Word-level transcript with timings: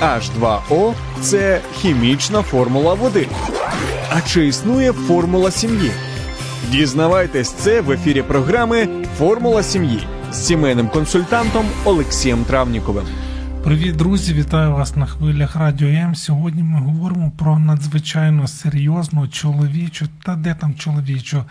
H2O 0.00 0.94
це 1.20 1.60
хімічна 1.74 2.42
формула 2.42 2.94
води. 2.94 3.28
А 4.10 4.20
чи 4.20 4.46
існує 4.46 4.92
формула 4.92 5.50
сім'ї? 5.50 5.90
Дізнавайтесь 6.70 7.52
це 7.52 7.80
в 7.80 7.90
ефірі 7.90 8.22
програми 8.22 8.88
Формула 9.18 9.62
сім'ї 9.62 10.06
з 10.32 10.46
сімейним 10.46 10.88
консультантом 10.88 11.66
Олексієм 11.84 12.44
Травніковим. 12.44 13.04
Привіт, 13.64 13.96
друзі! 13.96 14.34
Вітаю 14.34 14.72
вас 14.72 14.96
на 14.96 15.06
хвилях 15.06 15.56
Радіо 15.56 15.88
М. 15.88 16.14
Сьогодні 16.14 16.62
ми 16.62 16.80
говоримо 16.80 17.32
про 17.38 17.58
надзвичайно 17.58 18.48
серйозну 18.48 19.28
чоловічу 19.28 20.06
та 20.24 20.36
де 20.36 20.54
там 20.54 20.74
чоловічу 20.74 21.44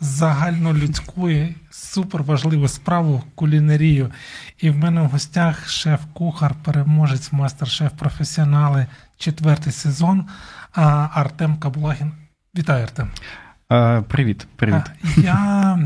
загальнолюдську 0.00 1.30
суперважливу 1.70 2.68
справу 2.68 3.22
кулінарію. 3.34 4.10
І 4.58 4.70
в 4.70 4.76
мене 4.76 5.00
в 5.02 5.06
гостях 5.06 5.68
шеф-кухар, 5.68 6.54
переможець, 6.64 7.32
мастер-шеф, 7.32 7.92
професіонали, 7.98 8.86
четвертий 9.18 9.72
сезон. 9.72 10.26
Артем 11.14 11.56
Кабулагін. 11.56 12.12
Вітаю, 12.56 12.84
Артем. 12.84 13.10
Привіт, 14.08 14.46
привіт. 14.56 14.82
Я 15.16 15.78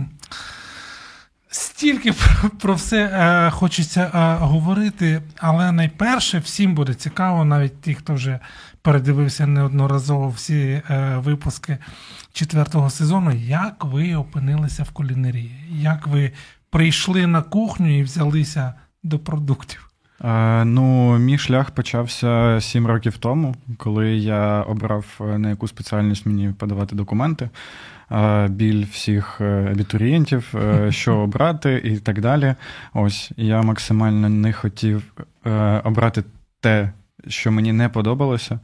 стільки 1.56 2.12
про 2.60 2.74
все 2.74 3.05
е, 3.05 3.51
хочеться 3.51 4.10
е, 4.14 4.45
говорити, 4.45 5.23
але 5.37 5.73
найперше 5.73 6.38
всім 6.38 6.74
буде 6.74 6.95
цікаво, 6.95 7.45
навіть 7.45 7.80
ті, 7.80 7.95
хто 7.95 8.14
вже 8.14 8.38
передивився 8.83 9.47
неодноразово 9.47 10.28
всі 10.28 10.83
е, 10.91 11.16
випуски 11.16 11.78
четвертого 12.33 12.91
сезону, 12.91 13.33
як 13.33 13.84
ви 13.84 14.14
опинилися 14.14 14.83
в 14.83 14.91
кулінарії, 14.91 15.64
як 15.70 16.06
ви 16.06 16.33
прийшли 16.70 17.27
на 17.27 17.42
кухню 17.42 17.98
і 17.98 18.02
взялися 18.02 18.75
до 19.02 19.19
продуктів. 19.19 19.91
Е, 20.25 20.64
ну, 20.64 21.19
мій 21.19 21.38
шлях 21.38 21.70
почався 21.70 22.59
сім 22.61 22.86
років 22.86 23.19
тому, 23.19 23.55
коли 23.77 24.16
я 24.16 24.62
обрав 24.62 25.05
на 25.20 25.48
яку 25.50 25.69
спеціальність 25.69 26.27
мені 26.27 26.52
подавати 26.58 26.97
документи 26.97 27.50
біль 28.48 28.84
всіх 28.84 29.40
е, 29.40 29.68
абітурієнтів, 29.70 30.54
е, 30.54 30.92
що 30.92 31.16
обрати, 31.16 31.80
і 31.84 31.96
так 31.96 32.20
далі. 32.20 32.54
Ось 32.94 33.30
я 33.36 33.62
максимально 33.62 34.28
не 34.28 34.52
хотів 34.52 35.02
е, 35.46 35.80
обрати 35.84 36.24
те, 36.60 36.92
що 37.28 37.52
мені 37.52 37.72
не 37.72 37.88
подобалося. 37.88 38.60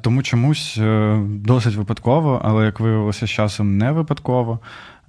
Тому 0.00 0.22
чомусь 0.22 0.78
досить 1.26 1.74
випадково, 1.74 2.40
але 2.44 2.64
як 2.64 2.80
виявилося 2.80 3.26
з 3.26 3.30
часом 3.30 3.78
не 3.78 3.92
випадково. 3.92 4.60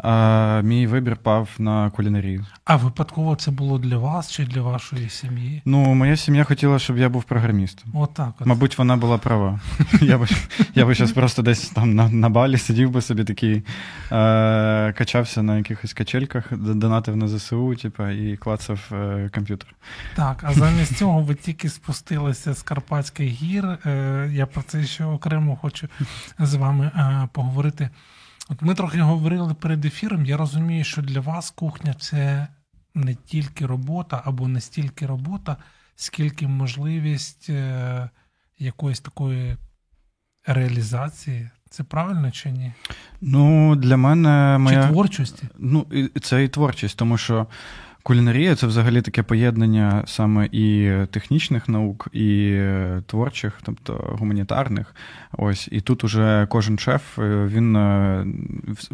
А, 0.03 0.61
Мій 0.63 0.87
вибір 0.87 1.15
пав 1.15 1.49
на 1.59 1.89
кулінарію. 1.89 2.45
А 2.65 2.75
випадково 2.75 3.35
це 3.35 3.51
було 3.51 3.77
для 3.79 3.97
вас 3.97 4.31
чи 4.31 4.45
для 4.45 4.61
вашої 4.61 5.09
сім'ї? 5.09 5.61
Ну, 5.65 5.93
моя 5.93 6.17
сім'я 6.17 6.43
хотіла, 6.43 6.79
щоб 6.79 6.97
я 6.97 7.09
був 7.09 7.23
програмістом. 7.23 7.91
Отак. 7.93 8.33
От, 8.39 8.47
Мабуть, 8.47 8.77
вона 8.77 8.97
була 8.97 9.17
права. 9.17 9.59
Я 10.01 10.17
би 10.17 10.27
я 10.75 10.85
би 10.85 10.93
зараз 10.93 11.11
просто 11.11 11.41
десь 11.41 11.69
там 11.69 11.95
на 11.95 12.09
на 12.09 12.29
балі 12.29 12.57
сидів 12.57 12.89
би 12.91 13.01
собі 13.01 13.23
такий, 13.23 13.55
е, 13.55 13.63
качався 14.97 15.43
на 15.43 15.57
якихось 15.57 15.93
качельках, 15.93 16.53
донатив 16.53 17.15
на 17.17 17.27
ЗСУ, 17.27 17.75
типу, 17.75 18.07
і 18.07 18.37
клацав 18.37 18.79
е, 18.91 19.29
комп'ютер. 19.33 19.75
Так, 20.15 20.43
а 20.43 20.53
замість 20.53 20.97
цього 20.97 21.21
ви 21.21 21.35
тільки 21.35 21.69
спустилися 21.69 22.53
з 22.53 22.63
Карпатських 22.63 23.27
гір. 23.27 23.65
Е, 23.65 24.29
Я 24.33 24.45
про 24.45 24.61
це 24.61 24.83
ще 24.83 25.05
окремо 25.05 25.55
хочу 25.55 25.87
з 26.39 26.53
вами 26.53 26.91
е, 26.95 27.27
поговорити. 27.33 27.89
От 28.49 28.61
ми 28.61 28.75
трохи 28.75 29.01
говорили 29.01 29.53
перед 29.53 29.85
ефіром. 29.85 30.25
Я 30.25 30.37
розумію, 30.37 30.83
що 30.83 31.01
для 31.01 31.19
вас 31.19 31.51
кухня 31.51 31.93
це 31.93 32.47
не 32.95 33.15
тільки 33.15 33.65
робота 33.65 34.21
або 34.25 34.47
не 34.47 34.61
стільки 34.61 35.05
робота, 35.05 35.57
скільки 35.95 36.47
можливість 36.47 37.49
е, 37.49 38.09
якоїсь 38.59 38.99
такої 38.99 39.57
реалізації. 40.45 41.49
Це 41.69 41.83
правильно 41.83 42.31
чи 42.31 42.51
ні? 42.51 42.73
Ну, 43.21 43.75
для 43.75 43.97
мене 43.97 44.57
моя... 44.57 44.83
Чи 44.83 44.89
творчості? 44.89 45.43
Ну, 45.57 45.85
це 46.21 46.43
і 46.43 46.47
творчість, 46.47 46.97
тому 46.97 47.17
що 47.17 47.47
Кулінарія 48.05 48.55
це 48.55 48.67
взагалі 48.67 49.01
таке 49.01 49.23
поєднання 49.23 50.03
саме 50.07 50.49
і 50.51 50.91
технічних 51.11 51.69
наук, 51.69 52.07
і 52.11 52.49
е, 52.53 53.01
творчих, 53.05 53.59
тобто 53.63 54.15
гуманітарних. 54.19 54.95
Ось 55.31 55.69
і 55.71 55.81
тут 55.81 56.03
уже 56.03 56.47
кожен 56.49 56.79
шеф 56.79 57.19
е, 57.19 57.45
він 57.45 57.75
е, 57.75 58.25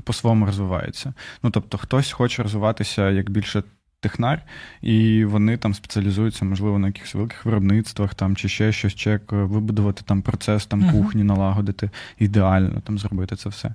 по-своєму 0.04 0.46
розвивається. 0.46 1.14
Ну 1.44 1.50
тобто, 1.50 1.78
хтось 1.78 2.12
хоче 2.12 2.44
розвиватися 2.44 3.10
як 3.10 3.30
більше 3.30 3.64
технар, 4.00 4.42
і 4.82 5.26
вони 5.26 5.58
там 5.58 5.74
спеціалізуються, 5.74 6.46
можливо, 6.46 6.80
на 6.80 6.88
якихось 6.88 7.16
великих 7.16 7.46
виробництвах 7.46 8.16
там 8.16 8.36
чи 8.36 8.50
ще 8.50 8.72
щось, 8.72 8.96
чи 8.96 9.10
як 9.10 9.32
вибудувати 9.32 10.02
там 10.06 10.22
процес 10.22 10.66
там 10.66 10.84
uh-huh. 10.84 10.92
кухні, 10.92 11.24
налагодити 11.24 11.90
ідеально 12.20 12.82
там 12.82 13.00
зробити 13.00 13.36
це 13.36 13.50
все. 13.50 13.74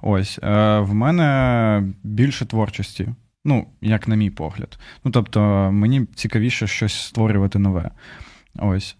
Ось 0.00 0.38
в 0.42 0.88
мене 0.92 1.82
більше 2.02 2.46
творчості. 2.46 3.08
Ну, 3.46 3.66
як 3.80 4.08
на 4.08 4.16
мій 4.16 4.30
погляд. 4.30 4.78
Ну, 5.04 5.10
тобто, 5.10 5.40
мені 5.72 6.06
цікавіше 6.14 6.66
щось 6.66 6.94
створювати 6.94 7.58
нове. 7.58 7.90
Ось. 8.58 8.96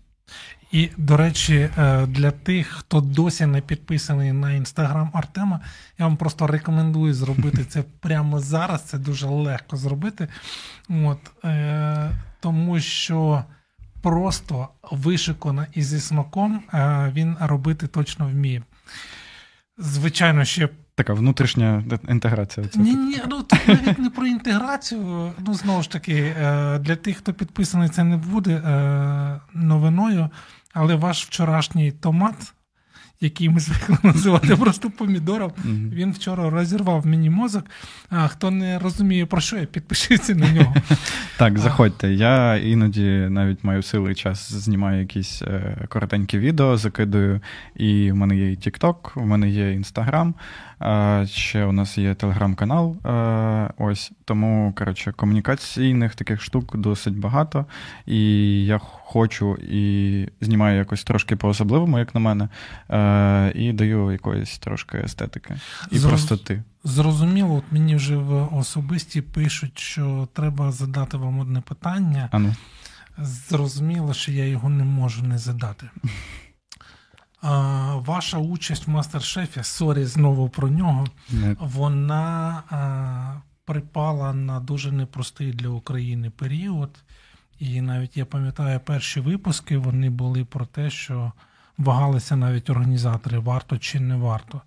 І, 0.73 0.91
до 0.97 1.17
речі, 1.17 1.71
е, 1.79 2.07
для 2.07 2.31
тих, 2.31 2.67
хто 2.67 3.01
досі 3.01 3.47
не 3.47 3.61
підписаний 3.61 4.33
на 4.33 4.53
інстаграм 4.53 5.11
Артема, 5.15 5.61
я 5.99 6.06
вам 6.06 6.17
просто 6.17 6.47
рекомендую 6.47 7.15
зробити 7.15 7.65
це 7.65 7.83
прямо 8.01 8.41
зараз. 8.41 8.83
Це 8.83 8.99
дуже 8.99 9.27
легко 9.27 9.77
зробити. 9.77 10.29
От, 10.89 11.45
е, 11.45 12.11
Тому 12.41 12.81
що 12.81 13.45
просто 14.03 14.69
вишикано 14.91 15.67
і 15.75 15.83
зі 15.83 16.01
смаком 16.01 16.62
е, 16.75 17.12
він 17.15 17.37
робити 17.41 17.87
точно 17.87 18.29
вміє. 18.29 18.62
Звичайно, 19.79 20.45
ще 20.45 20.69
Така 20.97 21.12
внутрішня 21.12 21.84
інтеграція. 22.09 22.67
Ні, 22.75 22.95
ні, 22.95 23.17
ну 23.29 23.43
тут 23.43 23.69
навіть 23.69 23.99
не 23.99 24.11
про 24.11 24.27
інтеграцію. 24.27 25.33
Ну, 25.39 25.55
знову 25.55 25.83
ж 25.83 25.91
таки, 25.91 26.15
е, 26.15 26.79
для 26.79 26.97
тих, 26.97 27.17
хто 27.17 27.33
підписаний, 27.33 27.89
це 27.89 28.05
не 28.05 28.17
буде 28.17 28.51
е, 28.51 29.41
новиною, 29.55 30.31
але 30.73 30.95
ваш 30.95 31.27
вчорашній 31.27 31.93
томат 31.93 32.55
який 33.21 33.49
ми 33.49 33.60
звикли 33.60 33.97
називати 34.03 34.56
просто 34.56 34.91
помідором. 34.91 35.50
Mm-hmm. 35.50 35.91
Він 35.91 36.12
вчора 36.12 36.50
розірвав 36.50 37.06
мені 37.06 37.31
мозок. 37.31 37.65
А 38.10 38.28
хто 38.28 38.50
не 38.50 38.78
розуміє, 38.78 39.27
про 39.27 39.41
що 39.41 39.56
я 39.56 39.66
підпишіться 39.66 40.34
на 40.34 40.53
нього. 40.53 40.75
Так, 41.38 41.59
заходьте. 41.59 42.12
Я 42.12 42.56
іноді 42.56 43.26
навіть 43.31 43.65
маю 43.65 43.82
сили 43.82 44.12
і 44.12 44.15
час 44.15 44.53
знімаю 44.53 45.00
якісь 45.00 45.43
е, 45.43 45.87
коротенькі 45.88 46.38
відео, 46.38 46.76
закидую. 46.76 47.41
І 47.76 48.12
в 48.12 48.16
мене 48.16 48.37
є 48.37 48.53
і 48.53 48.56
TikTok, 48.56 48.97
в 49.15 49.26
мене 49.26 49.49
є 49.49 49.65
Instagram, 49.65 50.32
ще 51.26 51.65
у 51.65 51.72
нас 51.72 51.99
є 51.99 52.15
телеграм-канал. 52.15 52.97
Ось 53.78 54.12
тому, 54.25 54.72
коротше, 54.76 55.12
комунікаційних 55.12 56.15
таких 56.15 56.43
штук 56.43 56.76
досить 56.76 57.19
багато. 57.19 57.66
І 58.06 58.65
я 58.65 58.78
хочу 58.78 59.55
і 59.55 60.28
знімаю 60.41 60.78
якось 60.78 61.05
трошки 61.05 61.37
по-особливому, 61.37 61.99
як 61.99 62.15
на 62.15 62.21
мене, 62.21 62.49
е, 63.06 63.53
і 63.55 63.72
даю 63.72 64.12
якоїсь 64.12 64.59
трошки 64.59 64.99
естетики 64.99 65.61
і 65.91 65.99
Зроз... 65.99 66.12
простоти. 66.12 66.62
Зрозуміло, 66.84 67.55
от 67.55 67.65
мені 67.71 67.97
вже 67.97 68.17
в 68.17 68.56
особисті 68.56 69.21
пишуть, 69.22 69.78
що 69.78 70.28
треба 70.33 70.72
задати 70.72 71.17
вам 71.17 71.39
одне 71.39 71.61
питання. 71.61 72.28
Ану. 72.33 72.55
Зрозуміло, 73.19 74.15
що 74.15 74.33
я 74.33 74.47
його 74.47 74.69
не 74.69 74.84
можу 74.84 75.22
не 75.22 75.39
задати. 75.39 75.91
А, 77.43 77.94
Ваша 77.97 78.39
участь 78.39 78.87
в 78.87 78.91
мастер-шефі, 78.91 79.62
sorry, 79.62 80.05
знову 80.05 80.49
про 80.49 80.69
нього, 80.69 81.06
не. 81.31 81.56
вона 81.61 82.62
а, 82.71 83.41
припала 83.65 84.33
на 84.34 84.61
дуже 84.61 84.93
непростий 84.93 85.53
для 85.53 85.69
України 85.69 86.31
період. 86.31 86.91
І 87.59 87.81
навіть 87.81 88.17
я 88.17 88.25
пам'ятаю 88.25 88.81
перші 88.81 89.21
випуски, 89.21 89.79
вони 89.79 90.11
були 90.11 90.44
про 90.44 90.67
те, 90.67 90.91
що 90.91 91.32
вагалися 91.78 92.37
навіть 92.37 92.70
організатори, 92.70 93.38
варто 93.38 93.78
чи 93.78 94.00
не 94.00 94.17
варто. 94.17 94.62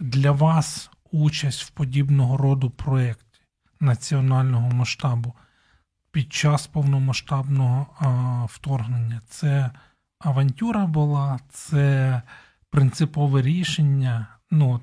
Для 0.00 0.32
вас 0.32 0.90
участь 1.10 1.62
в 1.62 1.70
подібного 1.70 2.36
роду 2.36 2.70
проєкті 2.70 3.40
національного 3.80 4.70
масштабу 4.70 5.34
під 6.12 6.32
час 6.32 6.66
повномасштабного 6.66 7.86
а, 7.98 8.44
вторгнення 8.44 9.20
це 9.28 9.70
авантюра 10.18 10.86
була, 10.86 11.38
це 11.50 12.22
принципове 12.70 13.42
рішення. 13.42 14.26
Ну, 14.50 14.70
от, 14.70 14.82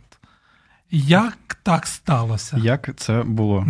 Як 0.91 1.37
так 1.63 1.87
сталося? 1.87 2.57
Як 2.57 2.89
це 2.97 3.23
було? 3.23 3.67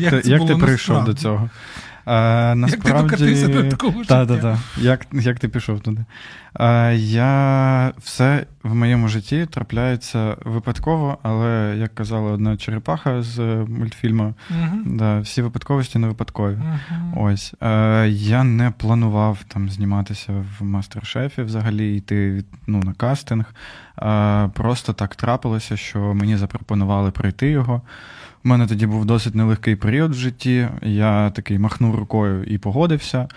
Як, 0.00 0.24
ти 0.46 0.56
прийшов 0.56 1.04
до 1.04 1.14
цього? 1.14 1.50
А, 2.06 2.54
насправді... 2.56 3.24
Як 3.24 3.40
ти 3.40 3.48
до 3.48 3.64
такого 3.64 4.02
життя? 4.02 4.26
Так, 4.26 4.40
так, 4.40 4.58
Як, 4.78 5.06
як 5.12 5.38
ти 5.38 5.48
пішов 5.48 5.80
туди? 5.80 6.04
А, 6.54 6.90
я 6.96 7.92
все 7.98 8.46
в 8.62 8.74
моєму 8.74 9.08
житті 9.08 9.46
трапляється 9.50 10.36
випадково, 10.44 11.18
але 11.22 11.76
як 11.78 11.94
казала 11.94 12.32
одна 12.32 12.56
черепаха 12.56 13.22
з 13.22 13.38
мультфільму, 13.68 14.34
uh 14.50 14.96
да, 14.96 15.18
всі 15.18 15.42
випадковості 15.42 15.98
не 15.98 16.08
випадкові. 16.08 16.54
uh 16.54 17.22
Ось. 17.22 17.54
А, 17.60 18.04
я 18.08 18.44
не 18.44 18.70
планував 18.70 19.38
там 19.48 19.70
зніматися 19.70 20.44
в 20.58 20.64
мастер-шефі 20.64 21.42
взагалі, 21.42 21.96
йти 21.96 22.44
ну, 22.66 22.80
на 22.80 22.92
кастинг. 22.92 23.54
А, 23.96 24.48
Просто 24.54 24.92
так 24.92 25.16
трапилося, 25.16 25.76
що 25.76 25.98
мені 25.98 26.36
запропонували 26.36 27.10
пройти 27.10 27.50
його. 27.50 27.82
У 28.46 28.48
мене 28.48 28.66
тоді 28.66 28.86
був 28.86 29.04
досить 29.04 29.34
нелегкий 29.34 29.76
період 29.76 30.10
в 30.10 30.14
житті. 30.14 30.68
Я 30.82 31.30
такий 31.30 31.58
махнув 31.58 31.94
рукою 31.94 32.44
і 32.44 32.58
погодився. 32.58 33.28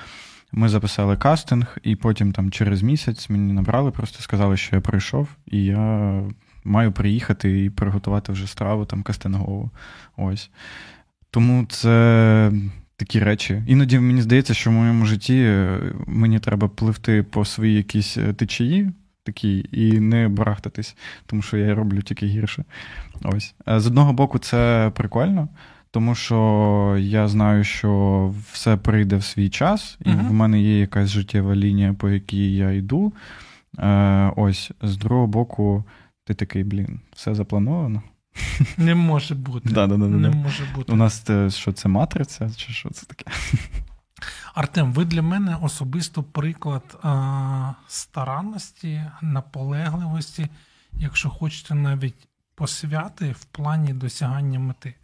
Ми 0.51 0.69
записали 0.69 1.17
кастинг, 1.17 1.77
і 1.83 1.95
потім 1.95 2.31
там 2.31 2.51
через 2.51 2.81
місяць 2.81 3.29
мені 3.29 3.53
набрали, 3.53 3.91
просто 3.91 4.23
сказали, 4.23 4.57
що 4.57 4.75
я 4.75 4.81
прийшов, 4.81 5.27
і 5.47 5.63
я 5.63 6.13
маю 6.63 6.91
приїхати 6.91 7.63
і 7.63 7.69
приготувати 7.69 8.31
вже 8.31 8.47
страву 8.47 8.85
там 8.85 9.03
кастингову. 9.03 9.71
Ось. 10.17 10.49
Тому 11.31 11.65
це 11.69 12.51
такі 12.95 13.19
речі. 13.19 13.63
Іноді 13.67 13.99
мені 13.99 14.21
здається, 14.21 14.53
що 14.53 14.69
в 14.69 14.73
моєму 14.73 15.05
житті 15.05 15.37
е, 15.37 15.79
мені 16.07 16.39
треба 16.39 16.67
пливти 16.67 17.23
по 17.23 17.45
своїй 17.45 17.75
якійсь 17.75 18.17
е, 18.17 18.33
течії 18.33 18.91
такій 19.29 19.65
і 19.71 19.99
не 19.99 20.27
барахтатись, 20.27 20.95
тому 21.25 21.41
що 21.41 21.57
я 21.57 21.75
роблю 21.75 22.01
тільки 22.01 22.25
гірше. 22.25 22.63
Ось. 23.23 23.55
З 23.67 23.87
одного 23.87 24.13
боку, 24.13 24.39
це 24.39 24.91
прикольно, 24.95 25.47
тому 25.91 26.15
що 26.15 26.97
я 26.99 27.27
знаю, 27.27 27.63
що 27.63 28.33
все 28.51 28.77
прийде 28.77 29.15
в 29.15 29.23
свій 29.23 29.49
час, 29.49 29.97
і 30.05 30.09
uh-huh. 30.09 30.27
в 30.27 30.33
мене 30.33 30.61
є 30.61 30.79
якась 30.79 31.09
життєва 31.09 31.55
лінія, 31.55 31.93
по 31.93 32.09
якій 32.09 32.55
я 32.55 32.71
йду. 32.71 33.13
Е, 33.79 34.33
Ось, 34.35 34.71
з 34.81 34.97
другого 34.97 35.27
боку, 35.27 35.83
ти 36.25 36.33
такий, 36.33 36.63
блін, 36.63 36.99
все 37.13 37.35
заплановано. 37.35 38.01
Не 38.77 38.95
може 38.95 39.35
бути. 39.35 39.69
Да, 39.73 39.87
да, 39.87 39.97
да, 39.97 40.07
Не 40.07 40.29
може 40.29 40.63
бути. 40.75 40.91
У 40.91 40.95
нас 40.95 41.29
е, 41.29 41.49
що 41.49 41.71
це 41.71 41.89
матриця, 41.89 42.51
чи 42.55 42.73
що 42.73 42.89
це 42.89 43.05
таке? 43.05 43.25
Артем, 44.59 44.93
ви 44.93 45.05
для 45.05 45.21
мене 45.21 45.55
особисто 45.61 46.23
приклад 46.23 46.99
а, 47.03 47.73
старанності, 47.87 49.05
наполегливості, 49.21 50.47
якщо 50.93 51.29
хочете 51.29 51.75
навіть 51.75 52.27
посвяти 52.55 53.31
в 53.31 53.45
плані 53.45 53.93
досягання 53.93 54.59
мети. 54.59 54.95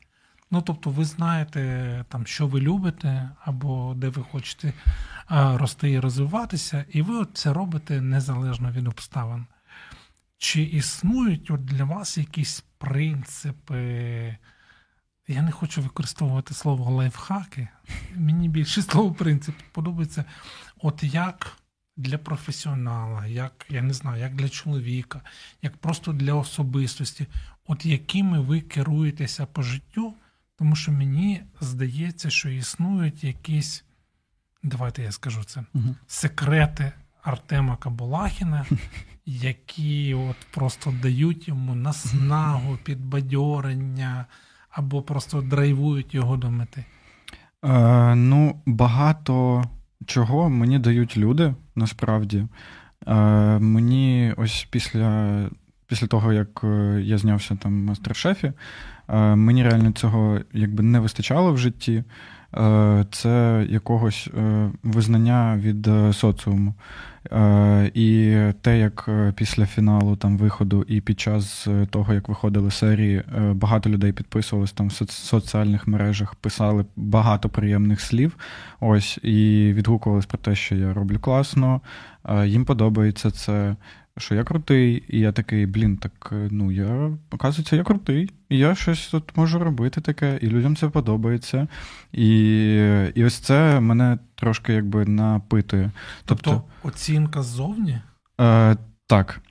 Ну, 0.52 0.62
тобто, 0.62 0.90
ви 0.90 1.06
знаєте, 1.06 2.06
там, 2.10 2.26
що 2.26 2.48
ви 2.48 2.62
любите, 2.62 3.30
або 3.46 3.94
де 3.98 4.10
ви 4.10 4.24
хочете 4.24 4.74
а, 5.26 5.58
рости 5.58 5.92
і 5.92 6.00
розвиватися, 6.00 6.86
і 6.90 7.02
ви 7.02 7.26
це 7.34 7.54
робите 7.54 8.02
незалежно 8.02 8.72
від 8.72 8.88
обставин. 8.88 9.46
Чи 10.38 10.64
існують 10.64 11.52
от 11.52 11.66
для 11.66 11.84
вас 11.84 12.18
якісь 12.18 12.64
принципи? 12.78 14.38
Я 15.28 15.42
не 15.42 15.52
хочу 15.52 15.82
використовувати 15.82 16.54
слово 16.54 16.92
лайфхаки. 16.92 17.68
Мені 18.16 18.50
більше 18.50 18.82
слово 18.82 19.14
принцип 19.14 19.56
подобається. 19.72 20.26
От 20.78 21.04
як 21.04 21.58
для 21.98 22.18
професіонала, 22.18 23.26
як 23.26 23.66
я 23.70 23.82
не 23.82 23.94
знаю, 23.94 24.22
як 24.22 24.36
для 24.36 24.50
чоловіка, 24.50 25.22
як 25.62 25.78
просто 25.78 26.14
для 26.14 26.34
особистості, 26.34 27.28
от 27.68 27.86
якими 27.86 28.40
ви 28.40 28.62
керуєтеся 28.62 29.46
по 29.46 29.62
життю, 29.62 30.14
тому 30.56 30.76
що 30.76 30.92
мені 30.92 31.44
здається, 31.62 32.30
що 32.30 32.50
існують 32.50 33.24
якісь, 33.24 33.84
давайте 34.64 35.04
я 35.04 35.12
скажу 35.12 35.44
це, 35.44 35.64
угу. 35.74 35.96
секрети 36.08 36.92
Артема 37.22 37.78
Кабулахіна, 37.78 38.66
які 39.26 40.14
от 40.14 40.38
просто 40.52 40.94
дають 41.02 41.48
йому 41.48 41.76
наснагу, 41.76 42.78
підбадьорення 42.84 44.26
або 44.76 45.02
просто 45.02 45.42
драйвують 45.42 46.14
його 46.14 46.38
до 46.38 46.52
мети? 46.52 46.86
Е, 47.66 48.16
Ну, 48.16 48.62
багато 48.66 49.64
чого 50.06 50.50
мені 50.50 50.80
дають 50.80 51.18
люди 51.18 51.56
насправді. 51.76 52.48
Е, 53.08 53.16
Мені 53.60 54.34
ось 54.38 54.68
після 54.72 55.30
після 55.88 56.08
того, 56.08 56.34
як 56.34 56.62
е, 56.64 57.02
я 57.04 57.18
знявся 57.18 57.58
там 57.62 57.82
в 57.82 57.86
мастер-шефі, 57.86 58.54
е, 59.10 59.36
мені 59.36 59.64
реально 59.64 59.92
цього 59.92 60.40
якби 60.54 60.84
не 60.84 61.00
вистачало 61.00 61.54
в 61.54 61.58
житті. 61.58 62.04
Е, 62.58 63.06
це 63.12 63.66
якогось 63.70 64.30
визнання 64.84 65.58
від 65.58 65.90
соціуму. 66.16 66.74
І 67.94 68.38
те, 68.62 68.80
як 68.80 69.10
після 69.36 69.66
фіналу 69.66 70.16
там 70.16 70.38
виходу, 70.38 70.86
і 70.88 71.02
під 71.02 71.20
час 71.20 71.68
того, 71.90 72.14
як 72.14 72.30
виходили 72.30 72.72
серії, 72.72 73.24
багато 73.54 73.90
людей 73.90 74.12
підписувалися 74.12 74.74
там 74.76 74.88
в 74.88 74.94
соціальних 75.10 75.88
мережах, 75.88 76.36
писали 76.36 76.86
багато 76.96 77.50
приємних 77.50 78.02
слів. 78.02 78.38
Ось 78.80 79.20
і 79.24 79.72
відгукувались 79.74 80.26
про 80.26 80.38
те, 80.38 80.56
що 80.56 80.76
я 80.76 80.94
роблю 80.94 81.20
класно, 81.20 81.82
їм 82.46 82.66
подобається 82.66 83.32
це 83.32 83.76
що 84.18 84.36
я 84.36 84.44
крутий, 84.44 85.04
і 85.10 85.20
я 85.20 85.32
такий, 85.32 85.66
блін, 85.66 85.98
так 85.98 86.30
е, 86.32 86.48
ну 86.52 86.72
я 86.72 87.12
оказується, 87.32 87.76
я 87.76 87.84
крутий, 87.84 88.32
і 88.50 88.58
я 88.58 88.76
щось 88.76 89.08
тут 89.08 89.38
можу 89.38 89.60
робити 89.60 90.02
таке, 90.02 90.40
і 90.42 90.48
людям 90.48 90.76
це 90.76 90.90
подобається. 90.90 91.68
І 92.14 92.50
і 93.16 93.24
ось 93.24 93.38
це 93.38 93.80
мене 93.80 94.18
трошки 94.36 94.74
якби 94.74 95.06
напитує. 95.06 95.92
Тобто, 96.26 96.52
тобто 96.52 96.88
оцінка 96.88 97.44
ззовні? 97.44 98.02
Е, 98.42 98.78
Так. 99.08 99.42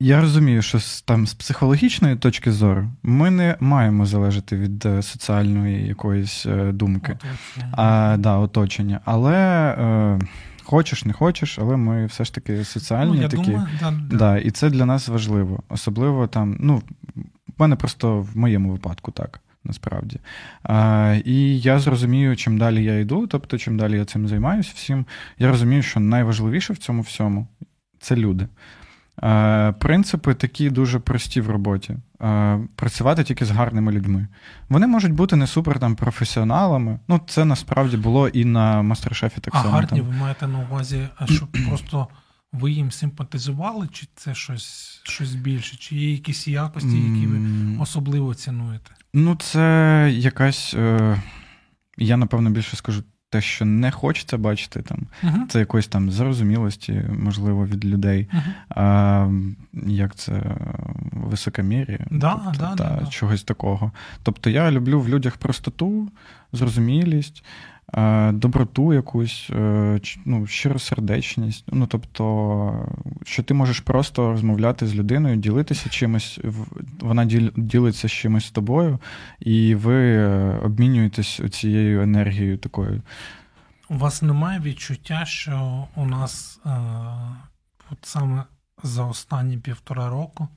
Я 0.00 0.20
розумію, 0.20 0.62
що 0.62 0.78
там 1.04 1.26
з 1.26 1.34
психологічної 1.34 2.16
точки 2.16 2.52
зору 2.52 2.88
ми 3.02 3.30
не 3.30 3.56
маємо 3.60 4.06
залежати 4.06 4.56
від 4.56 4.86
е, 4.86 5.02
соціальної 5.02 5.86
якоїсь 5.86 6.46
е, 6.46 6.72
думки, 6.72 7.12
оточення. 7.12 7.72
А, 7.76 8.16
да, 8.18 8.36
оточення. 8.36 9.00
Але. 9.04 9.34
Е, 9.78 10.18
Хочеш, 10.66 11.04
не 11.04 11.12
хочеш, 11.12 11.58
але 11.58 11.76
ми 11.76 12.06
все 12.06 12.24
ж 12.24 12.34
таки 12.34 12.64
соціальні 12.64 13.16
ну, 13.16 13.22
я 13.22 13.28
такі. 13.28 13.42
Думаю, 13.50 13.68
да, 13.80 13.90
да. 13.90 14.16
Да, 14.16 14.38
І 14.38 14.50
це 14.50 14.70
для 14.70 14.86
нас 14.86 15.08
важливо. 15.08 15.62
Особливо 15.68 16.26
там, 16.26 16.56
ну, 16.60 16.82
в 17.16 17.60
мене 17.60 17.76
просто 17.76 18.20
в 18.20 18.36
моєму 18.36 18.70
випадку 18.70 19.10
так. 19.10 19.40
Насправді. 19.64 20.20
А, 20.62 21.16
І 21.24 21.60
я 21.60 21.78
зрозумію, 21.78 22.36
чим 22.36 22.58
далі 22.58 22.84
я 22.84 22.98
йду, 22.98 23.26
тобто, 23.26 23.58
чим 23.58 23.76
далі 23.76 23.96
я 23.96 24.04
цим 24.04 24.28
займаюся 24.28 24.72
всім, 24.74 25.06
я 25.38 25.48
розумію, 25.48 25.82
що 25.82 26.00
найважливіше 26.00 26.72
в 26.72 26.76
цьому 26.76 27.02
всьому 27.02 27.46
це 28.00 28.16
люди. 28.16 28.48
Е, 29.22 29.72
принципи 29.72 30.34
такі 30.34 30.70
дуже 30.70 30.98
прості 30.98 31.40
в 31.40 31.50
роботі. 31.50 31.96
Е, 32.22 32.60
працювати 32.76 33.24
тільки 33.24 33.44
з 33.44 33.50
гарними 33.50 33.92
людьми. 33.92 34.28
Вони 34.68 34.86
можуть 34.86 35.12
бути 35.12 35.36
не 35.36 35.46
супер 35.46 35.78
там 35.78 35.96
професіоналами. 35.96 36.98
Ну, 37.08 37.20
це 37.26 37.44
насправді 37.44 37.96
було 37.96 38.28
і 38.28 38.44
на 38.44 38.82
мастер-шефі 38.82 39.40
так 39.40 39.54
само. 39.54 39.68
А 39.68 39.72
гарні 39.72 40.00
там. 40.00 40.08
ви 40.08 40.14
маєте 40.14 40.46
на 40.46 40.58
увазі, 40.58 41.08
щоб 41.24 41.48
просто 41.68 42.08
ви 42.52 42.70
їм 42.70 42.90
симпатизували, 42.90 43.88
чи 43.92 44.06
це 44.14 44.34
щось 44.34 45.00
щось 45.02 45.34
більше, 45.34 45.76
чи 45.76 45.96
є 45.96 46.12
якісь 46.12 46.48
якості, 46.48 46.96
які 46.96 47.26
ви 47.26 47.40
особливо 47.80 48.34
цінуєте? 48.34 48.90
Ну, 49.14 49.36
це 49.36 50.08
якась. 50.12 50.74
Е, 50.74 51.22
я 51.98 52.16
напевно 52.16 52.50
більше 52.50 52.76
скажу 52.76 53.02
те, 53.30 53.40
що 53.40 53.64
не 53.64 53.90
хочеться 53.90 54.38
бачити, 54.38 54.82
там, 54.82 54.98
uh-huh. 55.24 55.46
це 55.48 55.58
якоїсь 55.58 55.86
там 55.86 56.10
зрозумілості, 56.10 57.02
можливо, 57.18 57.66
від 57.66 57.84
людей. 57.84 58.28
Uh-huh. 58.34 58.52
А, 58.68 59.28
Як 59.86 60.14
це 60.14 60.42
високомір'я, 61.12 61.98
да, 62.10 62.40
тобто, 62.44 62.58
да, 62.58 62.74
та, 62.74 63.00
да, 63.04 63.06
чогось 63.06 63.42
такого. 63.42 63.92
Тобто 64.22 64.50
я 64.50 64.70
люблю 64.70 65.00
в 65.00 65.08
людях 65.08 65.36
простоту, 65.36 66.08
зрозумілість. 66.52 67.44
Е, 67.94 68.32
доброту 68.32 68.94
якусь, 68.94 69.50
е, 69.50 70.00
ну, 70.24 70.46
щиросердечність. 70.46 71.64
Ну, 71.72 71.86
тобто, 71.86 72.88
що 73.24 73.42
ти 73.42 73.54
можеш 73.54 73.80
просто 73.80 74.30
розмовляти 74.32 74.86
з 74.86 74.94
людиною, 74.94 75.36
ділитися 75.36 75.88
чимось, 75.88 76.40
вона 77.00 77.24
ділиться 77.56 78.08
з 78.08 78.12
чимось 78.12 78.46
з 78.46 78.50
тобою, 78.50 78.98
і 79.40 79.74
ви 79.74 80.16
е, 80.16 80.58
обмінюєтесь 80.64 81.40
цією 81.50 82.02
енергією 82.02 82.58
такою. 82.58 83.02
У 83.88 83.96
вас 83.96 84.22
немає 84.22 84.60
відчуття, 84.60 85.24
що 85.24 85.86
у 85.94 86.06
нас 86.06 86.60
е, 86.66 86.70
от 87.90 87.98
саме 88.02 88.44
за 88.82 89.04
останні 89.04 89.58
півтора 89.58 90.10
року 90.10 90.48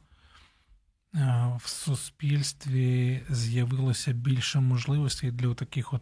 е, 1.15 1.45
в 1.57 1.69
суспільстві 1.69 3.21
з'явилося 3.29 4.11
більше 4.13 4.59
можливостей 4.59 5.31
для 5.31 5.53
таких 5.53 5.93
от 5.93 6.01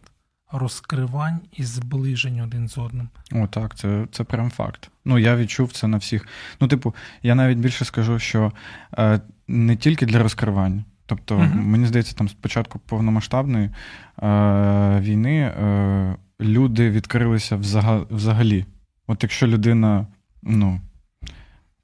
розкривань 0.52 1.40
і 1.52 1.64
зближень 1.64 2.40
один 2.40 2.68
з 2.68 2.78
одним. 2.78 3.08
О, 3.32 3.46
так, 3.46 3.74
це 3.74 4.06
це 4.10 4.24
прям 4.24 4.50
факт. 4.50 4.90
Ну, 5.04 5.18
я 5.18 5.36
відчув 5.36 5.72
це 5.72 5.86
на 5.86 5.96
всіх. 5.96 6.28
Ну, 6.60 6.68
типу, 6.68 6.94
я 7.22 7.34
навіть 7.34 7.58
більше 7.58 7.84
скажу, 7.84 8.18
що 8.18 8.52
е, 8.98 9.20
не 9.48 9.76
тільки 9.76 10.06
для 10.06 10.22
розкривань. 10.22 10.84
Тобто, 11.06 11.36
uh-huh. 11.36 11.54
мені 11.54 11.86
здається, 11.86 12.14
там 12.14 12.28
спочатку 12.28 12.78
повномасштабної 12.78 13.70
е, 14.22 15.00
війни 15.00 15.40
е, 15.40 16.16
люди 16.40 16.90
відкрилися 16.90 17.56
взагалі. 18.10 18.66
От 19.06 19.22
якщо 19.22 19.46
людина, 19.46 20.06
ну, 20.42 20.80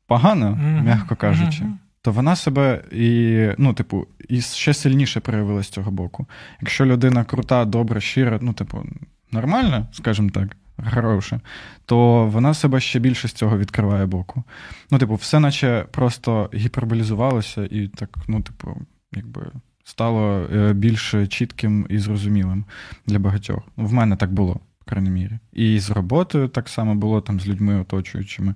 погана, 0.07 0.47
mm-hmm. 0.47 0.83
м'яко 0.83 1.17
кажучи, 1.17 1.65
mm-hmm. 1.65 1.77
То 2.05 2.13
вона 2.13 2.37
себе 2.37 2.85
і, 2.93 3.49
ну, 3.59 3.75
типу, 3.75 4.07
і 4.29 4.41
ще 4.41 4.75
сильніше 4.75 5.21
проявила 5.21 5.63
з 5.63 5.69
цього 5.69 5.91
боку. 5.91 6.27
Якщо 6.61 6.87
людина 6.87 7.25
крута, 7.25 7.65
добра, 7.65 8.01
щира, 8.01 8.39
ну, 8.43 8.53
типу, 8.53 8.87
нормальна, 9.33 9.87
скажімо 9.93 10.31
так, 10.31 10.57
хороша, 10.95 11.41
то 11.87 12.27
вона 12.27 12.55
себе 12.55 12.81
ще 12.81 12.99
більше 12.99 13.29
з 13.29 13.33
цього 13.33 13.59
відкриває 13.59 14.07
боку. 14.07 14.45
Ну, 14.91 14.99
типу, 14.99 15.15
все 15.15 15.41
наче 15.41 15.87
просто 15.91 16.51
гіперболізувалося 16.55 17.69
і 17.71 17.89
так, 17.89 18.19
ну, 18.29 18.41
типу, 18.41 18.77
якби. 19.13 19.47
Стало 19.87 20.47
е, 20.55 20.73
більш 20.73 21.15
чітким 21.29 21.87
і 21.89 21.99
зрозумілим 21.99 22.65
для 23.07 23.19
багатьох. 23.19 23.63
В 23.77 23.93
мене 23.93 24.17
так 24.17 24.33
було 24.33 24.61
в 24.81 24.85
крайній 24.85 25.11
мірі. 25.11 25.39
І 25.53 25.79
з 25.79 25.91
роботою 25.91 26.49
так 26.49 26.69
само 26.69 26.95
було, 26.95 27.21
там 27.21 27.41
з 27.41 27.49
людьми 27.49 27.81
оточуючими 27.81 28.55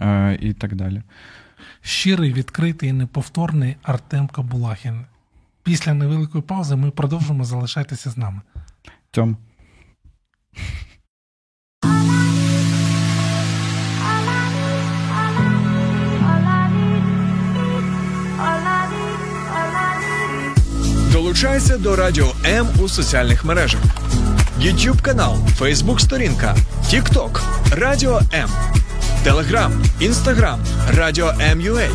е, 0.00 0.38
і 0.40 0.52
так 0.52 0.74
далі. 0.74 1.02
Щирий, 1.82 2.32
відкритий 2.32 2.88
і 2.88 2.92
неповторний 2.92 3.76
Артем 3.82 4.28
Кабулахін. 4.28 5.04
Після 5.62 5.94
невеликої 5.94 6.42
паузи 6.44 6.76
ми 6.76 6.90
продовжимо 6.90 7.44
залишайтеся 7.44 8.10
з 8.10 8.16
нами. 8.16 8.40
Тьом. 9.10 9.36
Долучайся 21.12 21.78
до 21.78 21.96
Радіо 21.96 22.32
М 22.46 22.68
у 22.82 22.88
соціальних 22.88 23.44
мережах. 23.44 23.80
YouTube 24.60 25.02
канал, 25.02 25.36
Facebook 25.58 25.98
сторінка, 25.98 26.56
TikTok, 26.84 27.42
Радіо 27.72 28.20
М, 28.34 28.50
Телеграм, 29.24 29.72
Інстаграм, 30.00 30.60
Радіо 30.96 31.32
М.Ю.А. 31.40 31.88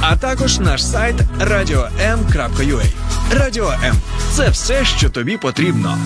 а 0.00 0.16
також 0.16 0.58
наш 0.58 0.86
сайт 0.86 1.16
radio.m.ua. 1.40 2.84
Радіо 3.32 3.72
М 3.84 3.94
це 4.32 4.48
все, 4.48 4.84
що 4.84 5.10
тобі 5.10 5.36
потрібно. 5.36 5.98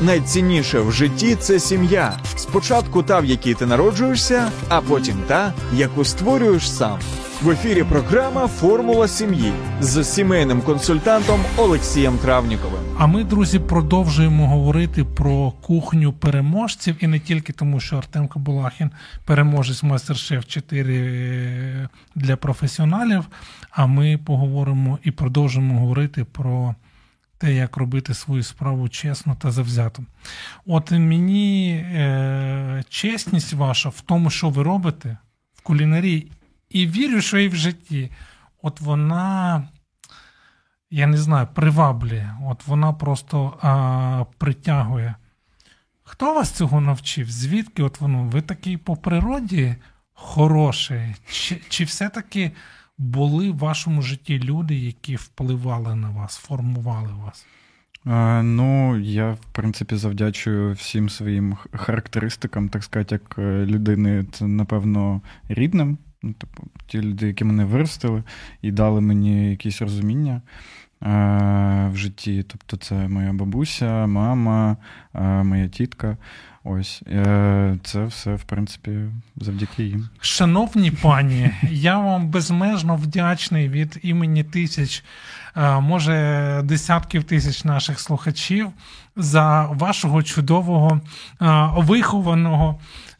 Найцінніше 0.00 0.80
в 0.80 0.92
житті 0.92 1.36
це 1.40 1.60
сім'я. 1.60 2.18
Спочатку 2.36 3.02
та, 3.02 3.20
в 3.20 3.24
якій 3.24 3.54
ти 3.54 3.66
народжуєшся, 3.66 4.50
а 4.68 4.80
потім 4.80 5.16
та, 5.28 5.52
яку 5.72 6.04
створюєш 6.04 6.72
сам. 6.72 6.98
В 7.42 7.50
ефірі 7.50 7.84
програма 7.84 8.46
Формула 8.46 9.08
сім'ї 9.08 9.52
з 9.80 10.04
сімейним 10.04 10.62
консультантом 10.62 11.40
Олексієм 11.56 12.18
Травніковим. 12.18 12.80
А 12.98 13.06
ми, 13.06 13.24
друзі, 13.24 13.58
продовжуємо 13.58 14.48
говорити 14.48 15.04
про 15.04 15.50
кухню 15.50 16.12
переможців 16.12 16.96
і 17.00 17.06
не 17.06 17.20
тільки 17.20 17.52
тому, 17.52 17.80
що 17.80 17.96
Артем 17.96 18.28
Кабулахін 18.28 18.90
переможець 19.24 19.82
Мастер-Шеф 19.82 20.46
4 20.46 21.88
для 22.14 22.36
професіоналів. 22.36 23.24
А 23.70 23.86
ми 23.86 24.18
поговоримо 24.18 24.98
і 25.02 25.10
продовжимо 25.10 25.80
говорити 25.80 26.24
про 26.24 26.74
те, 27.38 27.54
як 27.54 27.76
робити 27.76 28.14
свою 28.14 28.42
справу 28.42 28.88
чесно 28.88 29.36
та 29.40 29.50
завзято. 29.50 30.02
От 30.66 30.90
мені 30.90 31.70
е, 31.70 32.84
чесність 32.88 33.52
ваша 33.52 33.88
в 33.88 34.00
тому, 34.00 34.30
що 34.30 34.48
ви 34.48 34.62
робите 34.62 35.16
в 35.54 35.62
кулінарії, 35.62 36.30
і 36.68 36.86
вірю, 36.86 37.20
що 37.20 37.38
і 37.38 37.48
в 37.48 37.54
житті. 37.54 38.10
От 38.62 38.80
вона, 38.80 39.68
я 40.90 41.06
не 41.06 41.16
знаю, 41.16 41.48
приваблює, 41.54 42.30
от 42.46 42.66
вона 42.66 42.92
просто 42.92 43.58
а, 43.62 44.24
притягує. 44.38 45.14
Хто 46.02 46.34
вас 46.34 46.50
цього 46.50 46.80
навчив? 46.80 47.30
Звідки 47.30 47.82
от 47.82 48.00
воно? 48.00 48.24
Ви 48.24 48.42
такий 48.42 48.76
по 48.76 48.96
природі 48.96 49.76
хороший? 50.12 51.14
Чи, 51.30 51.60
чи 51.68 51.84
все-таки 51.84 52.52
були 52.98 53.50
в 53.50 53.58
вашому 53.58 54.02
житті 54.02 54.38
люди, 54.38 54.74
які 54.74 55.16
впливали 55.16 55.94
на 55.94 56.10
вас, 56.10 56.36
формували 56.36 57.12
вас? 57.12 57.46
Ну, 58.44 58.98
я, 58.98 59.32
в 59.32 59.44
принципі, 59.52 59.96
завдячую 59.96 60.72
всім 60.72 61.08
своїм 61.08 61.56
характеристикам, 61.72 62.68
так 62.68 62.84
сказати, 62.84 63.14
як 63.14 63.38
е, 63.38 63.66
людини, 63.66 64.24
це, 64.32 64.46
напевно, 64.46 65.20
рідним. 65.48 65.98
Ну, 66.26 66.32
типу, 66.32 66.62
ті 66.86 67.00
люди, 67.00 67.26
які 67.26 67.44
мене 67.44 67.64
виростили 67.64 68.22
і 68.62 68.70
дали 68.70 69.00
мені 69.00 69.50
якісь 69.50 69.82
розуміння 69.82 70.42
е, 71.02 71.08
в 71.92 71.96
житті. 71.96 72.44
Тобто, 72.48 72.76
це 72.76 72.94
моя 72.94 73.32
бабуся, 73.32 74.06
мама, 74.06 74.76
е, 75.14 75.20
моя 75.22 75.68
тітка. 75.68 76.16
Ось 76.64 77.02
е, 77.08 77.78
це 77.82 78.04
все, 78.04 78.34
в 78.34 78.42
принципі, 78.42 78.90
завдяки 79.36 79.84
їм. 79.84 80.08
Шановні 80.20 80.90
пані, 80.90 81.50
я 81.70 81.98
вам 81.98 82.28
безмежно 82.28 82.96
вдячний 82.96 83.68
від 83.68 83.98
імені 84.02 84.44
тисяч, 84.44 85.04
може 85.80 86.60
десятків 86.64 87.24
тисяч 87.24 87.64
наших 87.64 88.00
слухачів 88.00 88.68
за 89.16 89.66
вашого 89.66 90.22
чудового 90.22 91.00
е, 91.40 91.46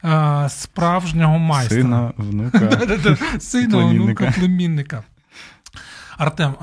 вихованого 0.03 0.49
справжнього 0.49 1.39
майстра. 1.39 1.81
Сина, 1.81 2.13
внука. 2.17 2.87
Сина, 3.39 3.85
внука, 3.85 4.33
племінника. 4.37 5.03
Артем, 6.17 6.55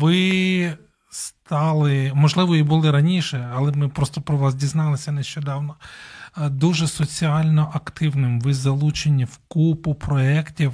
ви 0.00 0.72
стали, 1.10 2.12
можливо, 2.14 2.56
і 2.56 2.62
були 2.62 2.90
раніше, 2.90 3.50
але 3.54 3.72
ми 3.72 3.88
просто 3.88 4.20
про 4.20 4.36
вас 4.36 4.54
дізналися 4.54 5.12
нещодавно. 5.12 5.74
Дуже 6.50 6.88
соціально 6.88 7.70
активним. 7.74 8.40
Ви 8.40 8.54
залучені 8.54 9.24
в 9.24 9.38
купу 9.48 9.94
проєктів, 9.94 10.72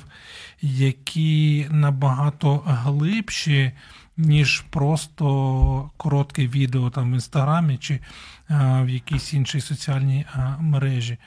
які 0.62 1.66
набагато 1.70 2.62
глибші, 2.66 3.72
ніж 4.16 4.60
просто 4.70 5.90
коротке 5.96 6.46
відео 6.46 6.90
там 6.90 7.10
в 7.12 7.14
інстаграмі 7.14 7.76
чи 7.76 8.00
в 8.48 8.88
якійсь 8.88 9.34
іншій 9.34 9.60
соціальній 9.60 10.26
мережі. 10.60 11.18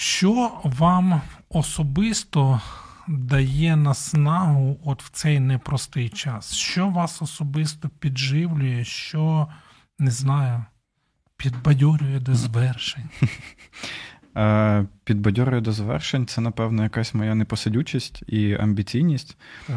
Що 0.00 0.60
вам 0.64 1.20
особисто 1.48 2.60
дає 3.08 3.76
наснагу 3.76 4.80
от 4.84 5.02
в 5.02 5.10
цей 5.10 5.40
непростий 5.40 6.08
час? 6.08 6.54
Що 6.54 6.88
вас 6.88 7.22
особисто 7.22 7.88
підживлює, 7.88 8.84
що 8.84 9.48
не 9.98 10.10
знаю, 10.10 10.64
підбадьорює 11.36 12.20
до 12.20 12.34
звершень? 12.34 13.08
Е, 14.36 14.86
підбадьорює 15.04 15.60
до 15.60 15.72
завершень, 15.72 16.26
це, 16.26 16.40
напевно, 16.40 16.82
якась 16.82 17.14
моя 17.14 17.34
непосидючість 17.34 18.22
і 18.26 18.54
амбіційність. 18.54 19.36
Е, 19.70 19.72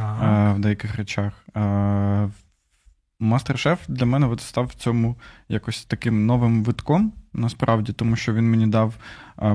в 0.53 0.59
деяких 0.59 0.95
речах. 0.95 1.45
Е, 1.55 2.29
Мастер-шеф 3.19 3.79
для 3.87 4.05
мене 4.05 4.37
став 4.37 4.65
в 4.65 4.73
цьому 4.73 5.17
якось 5.49 5.85
таким 5.85 6.25
новим 6.25 6.63
витком, 6.63 7.13
насправді, 7.33 7.93
тому 7.93 8.15
що 8.15 8.33
він 8.33 8.51
мені 8.51 8.67
дав, 8.67 8.93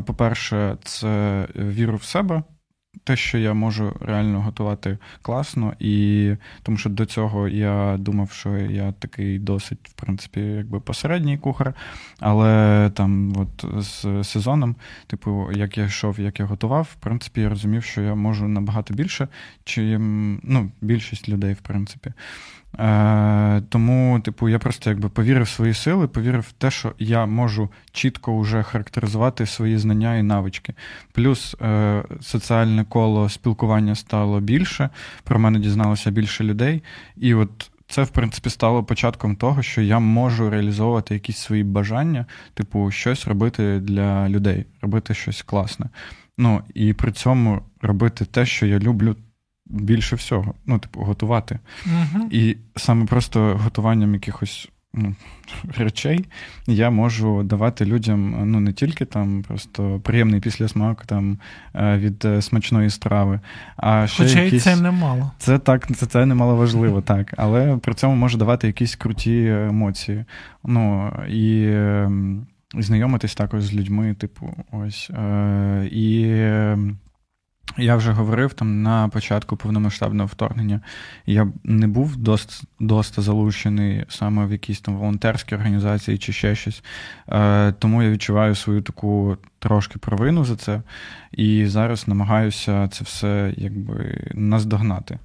по-перше, 0.07 0.77
це 0.85 1.47
віру 1.57 1.97
в 1.97 2.05
себе, 2.05 2.43
те, 3.05 3.17
що 3.17 3.39
я 3.39 3.55
можу 3.55 3.97
реально 4.01 4.41
готувати 4.41 4.99
класно, 5.23 5.75
і 5.79 6.35
тому 6.63 6.79
що 6.79 6.91
до 6.91 7.07
цього 7.07 7.49
я 7.49 7.97
думав, 7.99 8.31
що 8.31 8.57
я 8.57 8.93
такий 8.93 9.39
досить, 9.39 9.89
в 9.89 9.93
принципі, 9.93 10.41
якби 10.41 10.81
посередній 10.81 11.39
кухар. 11.39 11.75
Але 12.21 12.91
там, 12.95 13.33
от 13.37 13.83
з 13.85 14.25
сезоном, 14.25 14.77
типу, 15.07 15.49
як 15.53 15.79
я 15.79 15.85
йшов, 15.85 16.21
як 16.21 16.41
я 16.41 16.47
готував, 16.47 16.89
в 16.93 16.95
принципі, 16.95 17.41
я 17.41 17.49
розумів, 17.49 17.85
що 17.85 18.01
я 18.01 18.15
можу 18.15 18.49
набагато 18.49 18.95
більше, 18.95 19.29
чим 19.65 20.41
ну, 20.43 20.71
більшість 20.81 21.29
людей, 21.29 21.55
в 21.55 21.61
принципі. 21.61 22.13
Е, 22.79 23.63
Тому, 23.69 24.21
типу, 24.21 24.49
я 24.49 24.59
просто 24.59 24.91
якби 24.91 25.09
повірив 25.09 25.43
в 25.43 25.49
свої 25.49 25.75
сили, 25.75 26.09
повірив 26.09 26.41
в 26.41 26.53
те, 26.53 26.71
що 26.71 26.93
я 26.99 27.27
можу 27.27 27.69
чітко 27.93 28.39
вже 28.39 28.63
характеризувати 28.63 29.47
свої 29.47 29.79
знання 29.79 30.17
і 30.17 30.23
навички. 30.23 30.75
Плюс 31.13 31.57
е, 31.63 32.05
соціальне 32.21 32.85
коло 32.85 33.29
спілкування 33.29 33.95
стало 33.95 34.41
більше, 34.41 34.91
про 35.25 35.39
мене 35.39 35.59
дізналося 35.59 36.11
більше 36.11 36.45
людей. 36.45 36.83
І 37.17 37.35
от 37.35 37.71
це, 37.89 38.03
в 38.03 38.09
принципі, 38.09 38.51
стало 38.51 38.85
початком 38.85 39.37
того, 39.37 39.63
що 39.63 39.83
я 39.83 39.99
можу 39.99 40.51
реалізовувати 40.51 41.15
якісь 41.15 41.39
свої 41.39 41.65
бажання, 41.65 42.27
типу, 42.55 42.91
щось 42.91 43.27
робити 43.27 43.81
для 43.81 44.29
людей, 44.29 44.67
робити 44.83 45.15
щось 45.15 45.43
класне. 45.43 45.87
Ну 46.39 46.63
і 46.75 46.93
при 46.93 47.13
цьому 47.13 47.63
робити 47.83 48.25
те, 48.25 48.47
що 48.47 48.67
я 48.67 48.79
люблю 48.79 49.17
більше 49.69 50.17
всього. 50.17 50.55
Ну, 50.67 50.79
типу, 50.79 51.01
готувати. 51.01 51.59
Угу. 51.87 52.29
І 52.31 52.57
саме 52.77 53.07
просто 53.07 53.61
готуванням 53.63 54.15
якихось 54.15 54.69
ну, 54.95 55.15
речей 55.79 56.25
я 56.67 56.91
можу 56.91 57.43
давати 57.43 57.85
людям 57.85 58.51
ну, 58.51 58.61
не 58.61 58.73
тільки 58.73 59.05
там 59.05 59.43
просто 59.49 60.01
приємний 60.05 60.41
післясмак 60.41 61.07
там, 61.07 61.39
е, 61.75 61.99
від 61.99 62.25
е, 62.25 62.43
смачної 62.43 62.91
страви, 62.91 63.41
а 63.77 64.07
ще 64.07 64.23
Хоча 64.23 64.41
якісь... 64.41 64.65
це 64.65 64.77
немало. 64.77 65.31
Це 65.39 65.59
так, 65.59 65.97
це, 65.97 66.07
це 66.07 66.27
немало 66.27 66.57
важливо, 66.57 67.01
так. 67.03 67.35
Але 67.37 67.77
при 67.77 67.95
цьому 67.95 68.17
може 68.17 68.39
давати 68.39 68.67
якісь 68.67 68.97
круті 68.97 69.47
емоції. 69.47 70.25
Ну, 70.65 71.13
і... 71.29 71.65
Ем, 71.67 72.47
знайомитись 72.75 73.35
також 73.35 73.65
з 73.65 73.75
людьми, 73.75 74.15
типу, 74.15 74.55
ось. 74.73 75.11
Е, 75.11 75.89
І 75.93 76.27
я 77.77 77.97
вже 77.97 78.13
говорив 78.13 78.53
там 78.55 78.83
на 78.83 79.09
початку 79.09 79.57
повномасштабного 79.57 80.27
вторгнення. 80.27 80.81
Я 81.27 81.49
не 81.65 81.87
був 81.87 82.17
досить 82.17 82.63
доста 82.81 83.23
залучений 83.23 84.05
саме 84.09 84.47
в 84.47 84.53
якісь 84.53 84.81
там 84.81 84.97
волонтерські 84.97 85.55
організації 85.55 86.19
чи 86.19 86.33
ще 86.33 86.55
щось. 86.55 86.83
Е, 87.29 87.73
Тому 87.73 88.03
я 88.03 88.11
відчуваю 88.11 88.55
свою 88.55 88.83
таку 88.83 89.37
трошки 89.59 89.99
провину 89.99 90.45
за 90.45 90.57
це. 90.57 90.83
І 91.33 91.67
зараз 91.67 92.09
намагаюся 92.09 92.89
це 92.89 93.05
все 93.05 93.55
якби 93.57 94.31
наздогнати. 94.35 95.19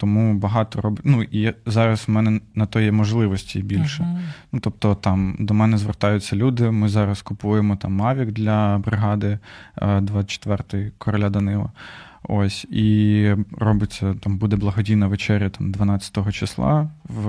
Тому 0.00 0.34
багато 0.34 0.80
роб... 0.80 1.00
Ну, 1.04 1.22
і 1.22 1.54
зараз 1.66 2.04
в 2.08 2.10
мене 2.10 2.40
на 2.54 2.66
то 2.66 2.80
є 2.80 2.92
можливості 2.92 3.62
більше. 3.62 4.02
Uh-huh. 4.02 4.20
Ну, 4.52 4.60
Тобто, 4.60 4.94
там 4.94 5.36
до 5.38 5.54
мене 5.54 5.78
звертаються 5.78 6.36
люди. 6.36 6.70
Ми 6.70 6.88
зараз 6.88 7.22
купуємо 7.22 7.76
там 7.76 7.92
Мавік 7.92 8.32
для 8.32 8.78
бригади 8.78 9.38
24-ї 9.76 10.86
е, 10.86 10.92
короля 10.98 11.30
Данила. 11.30 11.70
Ось, 12.22 12.64
і 12.64 13.34
робиться 13.58 14.14
там 14.14 14.38
буде 14.38 14.56
благодійна 14.56 15.06
вечеря 15.06 15.48
там 15.48 15.70
12 15.72 16.32
числа 16.32 16.90
в 17.04 17.24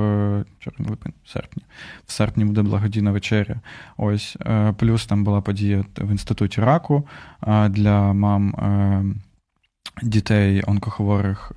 липень, 0.79 1.13
в 1.23 1.29
серпні. 1.29 1.63
В 2.07 2.11
серпні 2.11 2.45
буде 2.45 2.61
благодійна 2.61 3.11
вечеря. 3.11 3.59
Ось, 3.97 4.37
е, 4.45 4.73
плюс 4.77 5.05
там 5.05 5.23
була 5.23 5.41
подія 5.41 5.85
в 5.97 6.11
інституті 6.11 6.61
раку 6.61 7.07
е, 7.47 7.69
для 7.69 8.13
мам 8.13 8.55
дітей 10.03 10.63
онкохворих. 10.67 11.51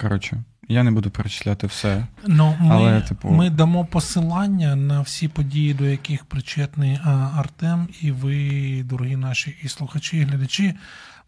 Коротше, 0.00 0.42
я 0.68 0.82
не 0.82 0.90
буду 0.90 1.10
перечисляти 1.10 1.66
все. 1.66 2.06
Ну, 2.26 2.56
Ми 2.60 2.74
але, 2.74 3.00
типу... 3.00 3.28
ми 3.28 3.50
дамо 3.50 3.84
посилання 3.84 4.76
на 4.76 5.00
всі 5.00 5.28
події, 5.28 5.74
до 5.74 5.84
яких 5.84 6.24
причетний 6.24 7.00
а, 7.04 7.30
Артем, 7.36 7.88
і 8.00 8.12
ви, 8.12 8.82
дорогі 8.84 9.16
наші 9.16 9.56
і 9.62 9.68
слухачі, 9.68 10.16
і 10.16 10.22
глядачі, 10.22 10.74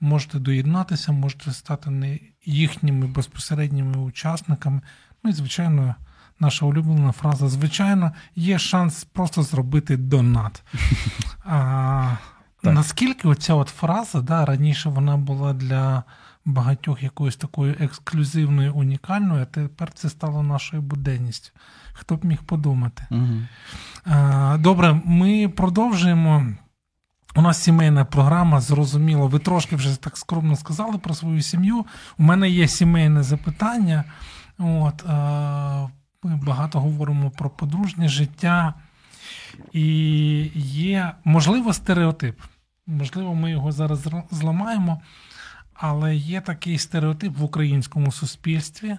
можете 0.01 0.39
доєднатися, 0.39 1.13
можете 1.13 1.53
стати 1.53 1.91
не 1.91 2.19
їхніми 2.45 3.07
безпосередніми 3.07 3.97
учасниками. 3.97 4.81
Ну 5.25 5.31
і, 5.31 5.33
звичайно, 5.33 5.95
наша 6.41 6.67
улюблена 6.67 7.13
фраза: 7.13 7.49
звичайно, 7.49 8.13
є 8.37 8.59
шанс 8.59 9.05
просто 9.05 9.43
зробити 9.43 9.97
донат. 9.97 10.63
А, 11.45 12.17
Наскільки 12.63 13.29
оця 13.29 13.55
от 13.55 13.69
фраза, 13.69 14.21
да, 14.21 14.45
раніше 14.45 14.89
вона 14.89 15.17
була 15.17 15.53
для 15.53 16.03
багатьох 16.45 17.03
якоюсь 17.03 17.37
такою 17.37 17.77
ексклюзивною, 17.81 18.75
унікальною, 18.75 19.43
а 19.43 19.45
тепер 19.45 19.93
це 19.93 20.09
стало 20.09 20.43
нашою 20.43 20.83
буденністю. 20.83 21.51
Хто 21.93 22.17
б 22.17 22.25
міг 22.25 22.43
подумати? 22.43 23.07
Угу. 23.11 23.41
Добре, 24.59 25.01
ми 25.05 25.49
продовжуємо. 25.49 26.47
У 27.35 27.43
нас 27.43 27.63
сімейна 27.63 28.05
програма, 28.05 28.61
зрозуміло, 28.61 29.29
ви 29.29 29.39
трошки 29.39 29.77
вже 29.77 30.01
так 30.01 30.17
скромно 30.17 30.57
сказали 30.57 30.99
про 30.99 31.15
свою 31.15 31.43
сім'ю. 31.43 31.87
У 32.19 32.23
мене 32.23 32.51
є 32.51 32.69
сімейне 32.69 33.23
запитання. 33.23 34.05
От, 34.59 35.05
Ми 36.23 36.37
багато 36.37 36.81
говоримо 36.81 37.31
про 37.31 37.51
подружнє 37.51 38.09
життя. 38.09 38.75
І 39.73 39.87
є, 40.65 41.13
можливо, 41.25 41.73
стереотип. 41.73 42.41
Можливо, 42.87 43.35
ми 43.35 43.51
його 43.51 43.73
зараз 43.73 44.09
зламаємо. 44.31 45.01
Але 45.85 46.17
є 46.17 46.41
такий 46.41 46.79
стереотип 46.79 47.39
в 47.39 47.45
українському 47.45 48.13
суспільстві, 48.13 48.97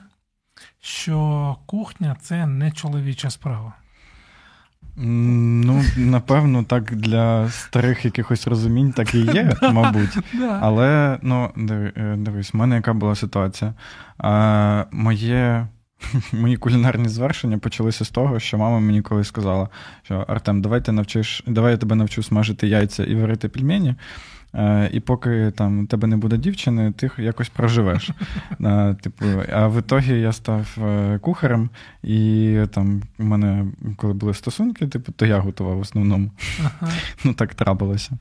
що 0.82 1.56
кухня 1.66 2.16
це 2.22 2.46
не 2.46 2.72
чоловіча 2.72 3.30
справа. 3.30 3.74
Ну, 4.96 5.84
напевно, 5.98 6.64
так 6.64 6.96
для 6.96 7.50
старих 7.50 8.06
якихось 8.06 8.48
розумінь 8.48 8.92
так 8.92 9.16
і 9.16 9.20
є, 9.20 9.56
мабуть. 9.72 10.18
Але 10.62 11.20
ну, 11.22 11.52
е, 11.58 12.16
дивись, 12.18 12.54
в 12.54 12.58
мене 12.58 12.76
яка 12.76 12.94
була 12.94 13.16
ситуація? 13.16 13.74
А, 14.18 14.86
Моє. 14.92 15.68
Мої 16.34 16.58
кулінарні 16.58 17.10
звершення 17.10 17.58
почалися 17.58 18.06
з 18.06 18.10
того, 18.10 18.40
що 18.40 18.58
мама 18.58 18.80
мені 18.80 19.02
колись 19.02 19.28
сказала, 19.28 19.70
що 20.04 20.26
Артем, 20.28 20.62
давай 20.62 20.82
ти 20.82 20.92
навчиш, 20.92 21.44
давай 21.48 21.72
я 21.72 21.78
тебе 21.78 21.96
навчу 21.96 22.24
смажити 22.24 22.68
яйця 22.68 23.04
і 23.04 23.16
варити 23.16 23.50
пельмені. 23.50 23.96
Е, 24.56 24.90
і 24.94 25.00
поки 25.00 25.52
там 25.52 25.88
тебе 25.88 26.08
не 26.08 26.18
буде 26.18 26.38
дівчини, 26.38 26.92
ти 26.92 27.12
якось 27.18 27.50
проживеш. 27.50 28.10
А, 28.60 28.94
типу, 29.02 29.26
а 29.54 29.68
в 29.68 29.80
ітогі 29.80 30.20
я 30.20 30.32
став 30.32 30.78
е, 30.84 31.20
кухарем, 31.20 31.70
і 32.04 32.60
там 32.72 33.02
у 33.20 33.24
мене, 33.24 33.66
коли 33.98 34.14
були 34.14 34.34
стосунки, 34.34 34.88
типу, 34.88 35.12
то 35.12 35.26
я 35.26 35.40
готував 35.40 35.78
в 35.78 35.82
основному. 35.82 36.32
Ага. 36.60 36.92
Ну 37.26 37.34
так 37.34 37.56
трапилося. 37.56 38.12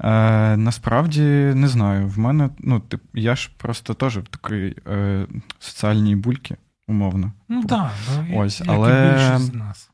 Е, 0.00 0.56
насправді 0.56 1.22
не 1.54 1.68
знаю. 1.68 2.08
В 2.08 2.18
мене, 2.18 2.50
ну, 2.58 2.80
тип, 2.80 3.02
я 3.14 3.36
ж 3.36 3.50
просто 3.56 3.94
теж 3.94 4.18
в 4.18 4.22
такій 4.22 4.76
е, 4.88 5.26
соціальній 5.58 6.16
бульці, 6.16 6.56
умовно. 6.88 7.32
Ну 7.48 7.64
так, 7.64 7.92
ось, 8.34 8.62
але... 8.66 9.12
більшість 9.12 9.52
з 9.52 9.54
нас. 9.54 9.90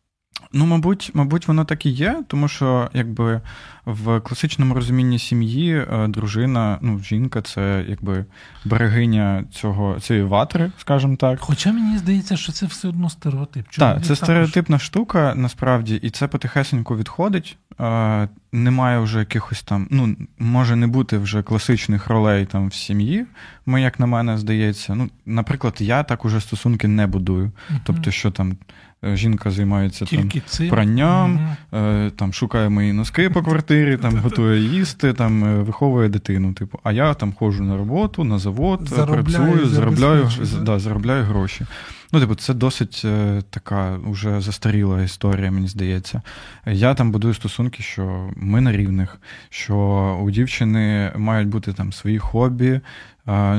Ну, 0.52 0.66
мабуть, 0.66 1.11
мабуть, 1.14 1.48
воно 1.48 1.64
так 1.64 1.87
і 1.87 1.90
є, 1.90 2.22
тому 2.28 2.48
що 2.48 2.90
якби 2.92 3.40
в 3.85 4.21
класичному 4.21 4.75
розумінні 4.75 5.18
сім'ї 5.18 5.77
е, 5.77 6.07
дружина, 6.09 6.79
ну, 6.81 6.99
жінка 6.99 7.42
це 7.42 7.85
якби 7.88 8.25
берегиня 8.64 9.45
цього 9.53 10.01
цієї 10.01 10.25
ватри, 10.25 10.73
скажімо 10.79 11.16
так. 11.16 11.40
Хоча 11.40 11.73
мені 11.73 11.99
здається, 11.99 12.37
що 12.37 12.53
це 12.53 12.66
все 12.66 12.88
одно 12.88 13.11
стереотип. 13.11 13.68
Так, 13.68 13.97
це 13.97 14.03
також... 14.03 14.18
стереотипна 14.18 14.79
штука, 14.79 15.35
насправді, 15.37 15.95
і 15.95 16.11
це 16.11 16.29
потихесенько 16.29 16.97
відходить. 16.97 17.57
Е, 17.81 18.29
немає 18.53 18.99
вже 18.99 19.18
якихось 19.18 19.62
там, 19.62 19.88
ну, 19.90 20.16
може 20.38 20.77
не 20.77 20.87
бути 20.87 21.18
вже 21.18 21.42
класичних 21.42 22.07
ролей 22.07 22.47
там 22.47 22.68
в 22.68 22.75
сім'ї, 22.75 23.27
ми, 23.66 23.83
як 23.83 24.01
на 24.01 24.07
мене, 24.07 24.38
здається. 24.38 24.95
Ну, 24.95 25.11
Наприклад, 25.27 25.77
я 25.79 26.03
так 26.03 26.25
уже 26.25 26.40
стосунки 26.40 26.88
не 26.88 27.07
будую. 27.07 27.45
Uh-huh. 27.45 27.79
Тобто, 27.85 28.11
що 28.11 28.31
там 28.31 28.57
Е, 29.05 29.16
жінка 29.16 29.51
займається 29.51 30.07
там 30.07 30.31
пранням, 30.71 31.57
угу. 31.73 32.11
там 32.11 32.33
шукає 32.33 32.68
мої 32.68 32.92
носки 32.92 33.31
по 33.31 33.42
квартирі, 33.42 33.71
там 34.02 34.18
готує 34.18 34.61
їсти, 34.61 35.12
там 35.12 35.44
е, 35.44 35.62
виховує 35.62 36.08
дитину. 36.08 36.52
Типу, 36.52 36.78
а 36.82 36.92
я 36.92 37.14
там 37.14 37.32
ходжу 37.32 37.64
на 37.64 37.76
роботу, 37.76 38.24
на 38.24 38.38
завод, 38.38 38.80
заробляю, 38.85 39.24
працюю, 39.24 39.68
заробляю, 39.68 40.30
да, 40.62 40.78
заробляю 40.78 41.24
гроші. 41.24 41.66
Ну, 42.12 42.20
типу, 42.20 42.35
це 42.35 42.55
досить 42.55 43.05
така 43.51 43.96
вже 44.05 44.40
застаріла 44.40 45.03
історія, 45.03 45.51
мені 45.51 45.68
здається. 45.68 46.22
Я 46.66 46.94
там 46.94 47.12
будую 47.12 47.35
стосунки, 47.35 47.83
що 47.83 48.31
ми 48.37 48.61
на 48.61 48.72
рівних, 48.72 49.20
що 49.51 49.77
у 50.22 50.31
дівчини 50.31 51.12
мають 51.16 51.48
бути 51.48 51.72
там 51.72 51.92
свої 51.92 52.18
хобі, 52.18 52.81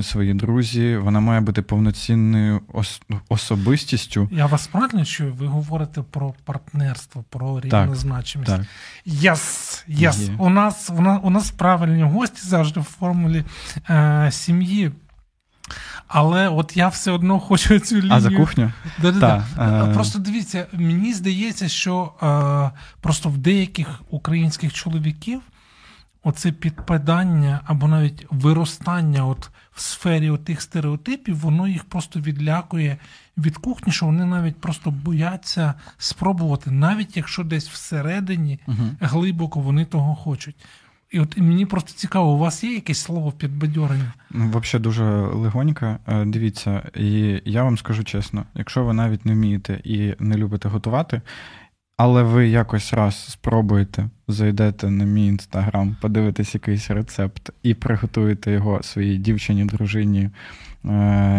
свої 0.01 0.33
друзі, 0.33 0.97
вона 0.97 1.19
має 1.19 1.41
бути 1.41 1.61
повноцінною 1.61 2.61
ос- 2.73 3.01
особистістю. 3.29 4.29
Я 4.31 4.45
вас 4.45 4.67
правильно 4.67 5.05
чую, 5.05 5.33
ви 5.33 5.45
говорите 5.47 6.01
про 6.11 6.33
партнерство, 6.45 7.23
про 7.29 7.59
рівнозначимість. 7.59 8.51
Так, 8.51 8.61
Yes, 9.07 9.83
yes. 9.89 10.35
У 10.39 10.49
нас 10.49 10.89
у 10.97 11.01
нас, 11.01 11.19
у 11.23 11.29
нас 11.29 11.51
правильні 11.51 12.03
гості 12.03 12.47
завжди 12.47 12.79
в 12.79 12.83
формулі 12.83 13.43
е, 13.89 14.29
сім'ї. 14.31 14.91
Але 16.13 16.49
от 16.49 16.77
я 16.77 16.87
все 16.87 17.11
одно 17.11 17.39
хочу 17.39 17.79
цю 17.79 17.95
лінію. 17.95 18.13
А 18.13 18.21
за 18.21 18.31
кухню? 18.31 18.71
Да-да-да. 19.01 19.45
Е. 19.89 19.93
Просто 19.93 20.19
дивіться, 20.19 20.67
мені 20.73 21.13
здається, 21.13 21.67
що 21.67 22.13
е, 22.23 22.79
просто 23.01 23.29
в 23.29 23.37
деяких 23.37 24.01
українських 24.09 24.73
чоловіків 24.73 25.41
оце 26.23 26.51
підпадання 26.51 27.59
або 27.65 27.87
навіть 27.87 28.25
виростання 28.29 29.25
от 29.25 29.49
в 29.71 29.81
сфері 29.81 30.37
тих 30.37 30.61
стереотипів, 30.61 31.39
воно 31.39 31.67
їх 31.67 31.83
просто 31.83 32.19
відлякує 32.19 32.97
від 33.37 33.57
кухні, 33.57 33.93
що 33.93 34.05
вони 34.05 34.25
навіть 34.25 34.61
просто 34.61 34.91
бояться 34.91 35.73
спробувати, 35.97 36.71
навіть 36.71 37.17
якщо 37.17 37.43
десь 37.43 37.69
всередині 37.69 38.59
uh 38.67 38.89
глибоко 38.99 39.59
вони 39.59 39.85
того 39.85 40.15
хочуть. 40.15 40.55
І 41.13 41.19
от 41.19 41.37
мені 41.37 41.65
просто 41.65 41.91
цікаво, 41.93 42.31
у 42.31 42.37
вас 42.37 42.63
є 42.63 42.73
якесь 42.73 43.01
слово 43.01 43.31
підбадьорення? 43.31 44.13
Ну, 44.31 44.49
взагалі 44.49 44.83
дуже 44.83 45.03
легонько. 45.13 45.97
Е, 46.07 46.25
дивіться, 46.25 46.81
і 46.95 47.41
я 47.45 47.63
вам 47.63 47.77
скажу 47.77 48.03
чесно: 48.03 48.45
якщо 48.55 48.83
ви 48.83 48.93
навіть 48.93 49.25
не 49.25 49.33
вмієте 49.33 49.81
і 49.83 50.13
не 50.19 50.37
любите 50.37 50.69
готувати, 50.69 51.21
але 51.97 52.23
ви 52.23 52.47
якось 52.47 52.93
раз 52.93 53.25
спробуєте, 53.31 54.09
зайдете 54.27 54.89
на 54.89 55.05
мій 55.05 55.27
інстаграм, 55.27 55.95
подивитесь 56.01 56.53
якийсь 56.53 56.91
рецепт 56.91 57.49
і 57.63 57.73
приготуєте 57.73 58.51
його 58.51 58.83
своїй 58.83 59.17
дівчині, 59.17 59.65
дружині, 59.65 60.29
е, 60.85 60.89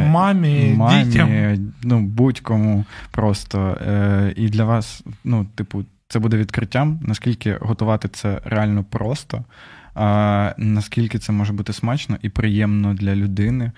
мамі, 0.07 0.75
мамі 0.77 1.05
дітям. 1.05 1.59
ну 1.83 2.01
будь-кому 2.01 2.85
просто. 3.11 3.79
Е, 3.87 4.33
і 4.37 4.49
для 4.49 4.65
вас, 4.65 5.05
ну, 5.25 5.47
типу, 5.55 5.85
це 6.15 6.21
буде 6.21 6.37
відкриттям, 6.37 7.01
наскільки 7.03 7.59
готувати 7.61 8.09
це 8.09 8.41
реально 8.45 8.85
просто, 8.85 9.45
а 9.95 10.55
наскільки 10.59 11.19
це 11.19 11.33
може 11.33 11.53
бути 11.53 11.73
смачно 11.73 12.19
і 12.23 12.29
приємно 12.29 12.95
для 12.95 13.17
людини. 13.17 13.73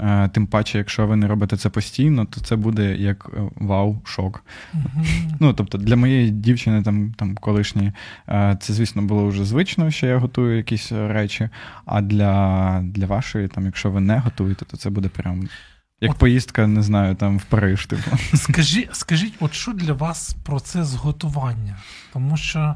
Е, 0.00 0.28
тим 0.28 0.46
паче, 0.46 0.78
якщо 0.78 1.06
ви 1.06 1.16
не 1.16 1.26
робите 1.26 1.56
це 1.56 1.68
постійно, 1.68 2.24
то 2.24 2.40
це 2.40 2.56
буде 2.56 2.96
як 2.96 3.30
е, 3.34 3.40
вау-шок. 3.56 4.44
Ну, 5.40 5.52
тобто, 5.52 5.78
для 5.78 5.96
моєї 5.96 6.30
дівчини, 6.30 6.82
там 6.82 7.14
там 7.16 7.34
колишньої, 7.34 7.92
е, 8.28 8.56
це, 8.60 8.72
звісно, 8.72 9.02
було 9.02 9.28
вже 9.28 9.44
звично, 9.44 9.90
що 9.90 10.06
я 10.06 10.18
готую 10.18 10.56
якісь 10.56 10.92
речі. 10.92 11.48
А 11.84 12.00
для 12.00 12.80
для 12.84 13.06
вашої, 13.06 13.48
там, 13.48 13.64
якщо 13.64 13.90
ви 13.90 14.00
не 14.00 14.18
готуєте, 14.18 14.64
то 14.64 14.76
це 14.76 14.90
буде 14.90 15.08
прям. 15.08 15.48
Як 16.00 16.12
от, 16.12 16.18
поїздка, 16.18 16.66
не 16.66 16.82
знаю, 16.82 17.14
там 17.14 17.38
в 17.38 17.44
Париж. 17.44 17.86
Типу. 17.86 18.10
Скажіть, 18.34 18.88
скажіть, 18.96 19.34
от 19.40 19.54
що 19.54 19.72
для 19.72 19.92
вас 19.92 20.36
процес 20.44 20.94
готування? 20.94 21.78
Тому 22.12 22.36
що 22.36 22.74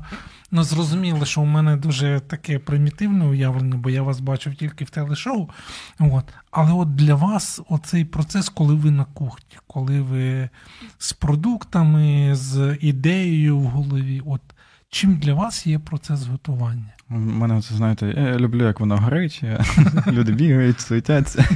Ну, 0.57 0.63
зрозуміло, 0.63 1.25
що 1.25 1.41
у 1.41 1.45
мене 1.45 1.77
дуже 1.77 2.21
таке 2.21 2.59
примітивне 2.59 3.25
уявлення, 3.25 3.77
бо 3.77 3.91
я 3.91 4.03
вас 4.03 4.21
бачив 4.21 4.55
тільки 4.55 4.85
в 4.85 4.91
телешоу. 4.91 5.49
От. 6.01 6.25
Але 6.51 6.73
от 6.73 6.95
для 6.95 7.15
вас 7.15 7.61
оцей 7.69 8.05
процес, 8.05 8.49
коли 8.49 8.75
ви 8.75 8.91
на 8.91 9.05
кухні, 9.05 9.59
коли 9.67 10.01
ви 10.01 10.49
з 10.99 11.13
продуктами, 11.13 12.31
з 12.35 12.79
ідеєю 12.81 13.59
в 13.59 13.65
голові, 13.65 14.23
от 14.27 14.41
чим 14.95 15.17
для 15.17 15.35
вас 15.35 15.67
є 15.67 15.79
процес 15.79 16.27
готування? 16.27 16.93
У 17.11 17.15
мене 17.15 17.63
це 17.63 17.75
знаєте, 17.75 18.15
я 18.17 18.37
люблю, 18.37 18.67
як 18.67 18.81
воно 18.81 18.97
горить, 18.97 19.43
люди 20.07 20.33
бігають, 20.33 20.81
суетяться. 20.81 21.49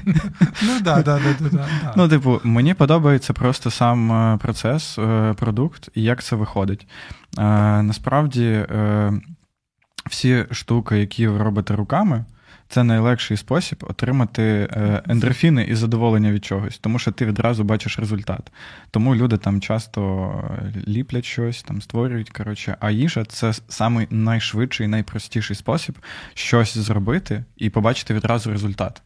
Ну 0.63 0.81
да, 0.81 1.03
да, 1.03 1.21
да, 1.41 1.49
да, 1.51 1.69
Ну, 1.97 2.09
типу, 2.09 2.41
мені 2.45 2.75
подобається 2.75 3.33
просто 3.33 3.71
сам 3.71 4.13
е, 4.13 4.37
процес, 4.37 4.99
е, 4.99 5.35
продукт 5.35 5.89
і 5.95 6.03
як 6.03 6.23
це 6.23 6.37
виходить. 6.37 6.87
Е, 7.39 7.43
насправді, 7.83 8.67
всі 10.11 10.47
штуки, 10.51 10.99
які 10.99 11.27
ви 11.27 11.43
робите 11.43 11.77
руками 11.77 12.25
це 12.69 12.85
найлегший 12.85 13.37
спосіб 13.37 13.85
отримати 13.89 14.43
е, 14.43 15.03
ендорфіни 15.09 15.65
і 15.65 15.75
задоволення 15.75 16.33
від 16.33 16.45
чогось, 16.45 16.79
тому 16.79 16.99
що 16.99 17.13
ти 17.13 17.27
відразу 17.27 17.65
бачиш 17.65 17.99
результат. 17.99 18.53
Тому 18.91 19.15
люди 19.15 19.37
там 19.37 19.61
часто 19.61 20.33
ліплять 20.89 21.25
щось, 21.25 21.63
там 21.63 21.83
створюють. 21.83 22.31
Коротше, 22.31 22.77
а 22.81 22.91
їжа 22.91 23.25
це 23.25 23.53
самий 23.69 24.07
найшвидший, 24.11 24.87
найпростіший 24.87 25.57
спосіб 25.57 25.99
щось 26.35 26.77
зробити 26.79 27.45
і 27.57 27.71
побачити 27.71 28.15
відразу 28.15 28.51
результат. 28.51 29.03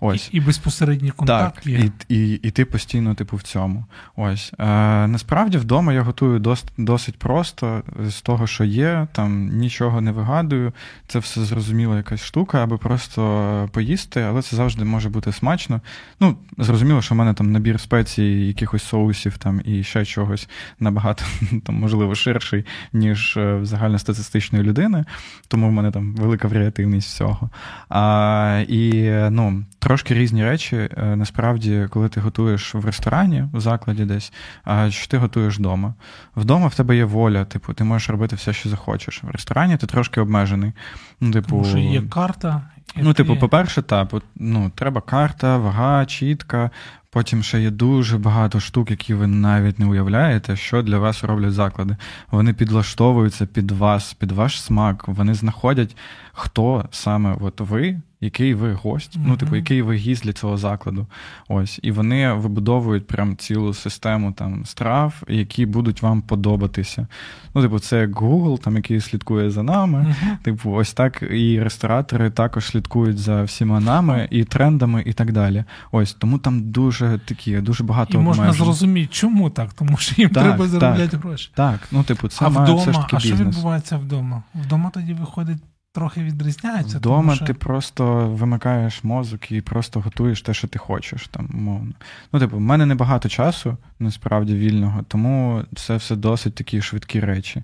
Ось. 0.00 0.30
І 0.32 0.36
і 0.36 0.40
безпосередній 0.40 1.10
контакт 1.10 1.54
так, 1.54 1.66
є. 1.66 1.90
І, 2.08 2.16
і 2.16 2.34
і, 2.34 2.50
ти 2.50 2.64
постійно, 2.64 3.14
типу, 3.14 3.36
в 3.36 3.42
цьому. 3.42 3.84
Ось. 4.16 4.52
Е, 4.58 4.64
Насправді 5.06 5.58
вдома 5.58 5.92
я 5.92 6.02
готую 6.02 6.38
дос, 6.38 6.64
досить 6.78 7.18
просто 7.18 7.82
з 8.08 8.20
того, 8.22 8.46
що 8.46 8.64
є, 8.64 9.06
там 9.12 9.48
нічого 9.48 10.00
не 10.00 10.12
вигадую. 10.12 10.72
Це 11.06 11.18
все 11.18 11.44
зрозуміла 11.44 11.96
якась 11.96 12.24
штука, 12.24 12.62
аби 12.62 12.78
просто 12.78 13.68
поїсти, 13.72 14.20
але 14.20 14.42
це 14.42 14.56
завжди 14.56 14.84
може 14.84 15.08
бути 15.08 15.32
смачно. 15.32 15.80
Ну, 16.20 16.36
зрозуміло, 16.58 17.02
що 17.02 17.14
в 17.14 17.18
мене 17.18 17.34
там 17.34 17.52
набір 17.52 17.80
спецій, 17.80 18.46
якихось 18.46 18.82
соусів 18.82 19.38
там 19.38 19.60
і 19.64 19.82
ще 19.82 20.04
чогось 20.04 20.48
набагато, 20.80 21.24
там, 21.64 21.74
можливо, 21.74 22.14
ширший, 22.14 22.64
ніж 22.92 23.36
е, 23.36 23.58
загальностатистичної 23.62 24.64
людини, 24.64 25.04
тому 25.48 25.68
в 25.68 25.72
мене 25.72 25.90
там 25.90 26.14
велика 26.14 26.48
варіативність 26.48 27.08
всього. 27.08 27.50
А, 27.88 28.64
І 28.68 29.10
ну, 29.30 29.64
трошки 29.86 30.14
різні 30.14 30.44
речі. 30.44 30.76
Е, 30.76 31.16
насправді, 31.16 31.86
коли 31.90 32.08
ти 32.08 32.20
готуєш 32.20 32.74
в 32.74 32.84
ресторані, 32.84 33.44
в 33.52 33.60
закладі 33.60 34.04
десь, 34.04 34.32
а 34.64 34.90
що 34.90 35.08
ти 35.08 35.18
готуєш 35.18 35.58
вдома. 35.58 35.94
Вдома 36.36 36.66
в 36.66 36.74
тебе 36.74 36.96
є 36.96 37.04
воля, 37.04 37.44
типу, 37.44 37.72
ти 37.72 37.84
можеш 37.84 38.10
робити 38.10 38.36
все, 38.36 38.52
що 38.52 38.68
захочеш. 38.68 39.22
В 39.22 39.30
ресторані 39.30 39.76
ти 39.76 39.86
трошки 39.86 40.20
обмежений. 40.20 40.72
Ну, 41.20 41.30
типу, 41.32 41.48
Тому 41.48 41.64
що 41.64 41.78
є 41.78 42.02
карта. 42.02 42.62
Ну, 42.96 43.14
типу, 43.14 43.36
по-перше, 43.36 43.82
так, 43.82 44.14
ну, 44.36 44.70
треба 44.74 45.00
карта, 45.00 45.56
вага, 45.56 46.06
чітка. 46.06 46.70
Потім 47.10 47.42
ще 47.42 47.60
є 47.60 47.70
дуже 47.70 48.18
багато 48.18 48.60
штук, 48.60 48.90
які 48.90 49.14
ви 49.14 49.26
навіть 49.26 49.78
не 49.78 49.86
уявляєте, 49.86 50.56
що 50.56 50.82
для 50.82 50.98
вас 50.98 51.24
роблять 51.24 51.52
заклади. 51.52 51.96
Вони 52.30 52.54
підлаштовуються 52.54 53.46
під 53.46 53.70
вас, 53.70 54.14
під 54.14 54.32
ваш 54.32 54.62
смак. 54.62 55.08
Вони 55.08 55.34
знаходять, 55.34 55.96
хто 56.32 56.88
саме 56.90 57.36
от 57.40 57.60
ви 57.60 58.00
який 58.20 58.54
ви 58.54 58.72
гость, 58.72 59.16
mm-hmm. 59.16 59.24
ну, 59.26 59.36
типу, 59.36 59.56
який 59.56 59.82
ви 59.82 59.96
гість 59.96 60.24
для 60.24 60.32
цього 60.32 60.56
закладу. 60.56 61.06
Ось. 61.48 61.80
І 61.82 61.90
вони 61.90 62.32
вибудовують 62.32 63.06
прям 63.06 63.36
цілу 63.36 63.74
систему 63.74 64.32
там 64.32 64.64
страв, 64.64 65.22
які 65.28 65.66
будуть 65.66 66.02
вам 66.02 66.22
подобатися. 66.22 67.06
Ну, 67.54 67.62
типу, 67.62 67.78
це 67.78 68.00
як 68.00 68.10
Google, 68.10 68.58
там, 68.58 68.76
який 68.76 69.00
слідкує 69.00 69.50
за 69.50 69.62
нами. 69.62 69.98
Mm-hmm. 69.98 70.36
Типу, 70.42 70.72
ось 70.72 70.92
так 70.92 71.22
і 71.30 71.62
ресторатори 71.62 72.30
також 72.30 72.64
слідкують 72.64 73.18
за 73.18 73.42
всіма 73.42 73.80
нами, 73.80 74.28
і 74.30 74.44
трендами, 74.44 75.02
і 75.06 75.12
так 75.12 75.32
далі. 75.32 75.64
Ось 75.92 76.14
тому 76.14 76.38
там 76.38 76.70
дуже 76.70 77.20
такі, 77.24 77.58
дуже 77.58 77.84
багато. 77.84 78.18
І 78.18 78.20
можна 78.20 78.42
обмежень. 78.42 78.64
зрозуміти, 78.64 79.08
чому 79.12 79.50
так, 79.50 79.72
тому 79.72 79.96
що 79.96 80.14
їм 80.22 80.30
так, 80.30 80.44
треба 80.44 80.68
заробляти 80.68 81.08
так, 81.08 81.20
гроші. 81.20 81.50
Так, 81.54 81.80
ну 81.92 82.02
типу, 82.02 82.28
це 82.28 82.44
а 82.44 82.48
має 82.48 82.64
вдома, 82.64 82.82
все 82.82 82.92
ж 82.92 82.98
таки 82.98 83.16
а 83.16 83.18
бізнес. 83.18 83.38
що 83.38 83.44
відбувається 83.44 83.96
вдома? 83.96 84.42
Вдома 84.54 84.90
тоді 84.94 85.14
виходить 85.14 85.58
трохи 85.96 86.22
відрізняється. 86.22 86.98
Вдома 86.98 87.18
тому, 87.18 87.34
що... 87.34 87.44
ти 87.44 87.54
просто 87.54 88.28
вимикаєш 88.28 89.04
мозок 89.04 89.52
і 89.52 89.60
просто 89.60 90.00
готуєш 90.00 90.42
те, 90.42 90.54
що 90.54 90.68
ти 90.68 90.78
хочеш. 90.78 91.28
там, 91.28 91.50
умовно. 91.54 91.92
Ну, 92.32 92.40
типу, 92.40 92.56
в 92.56 92.60
мене 92.60 92.86
небагато 92.86 93.28
часу, 93.28 93.76
насправді, 93.98 94.54
вільного, 94.54 95.04
тому 95.08 95.62
це 95.74 95.96
все 95.96 96.16
досить 96.16 96.54
такі 96.54 96.82
швидкі 96.82 97.20
речі. 97.20 97.62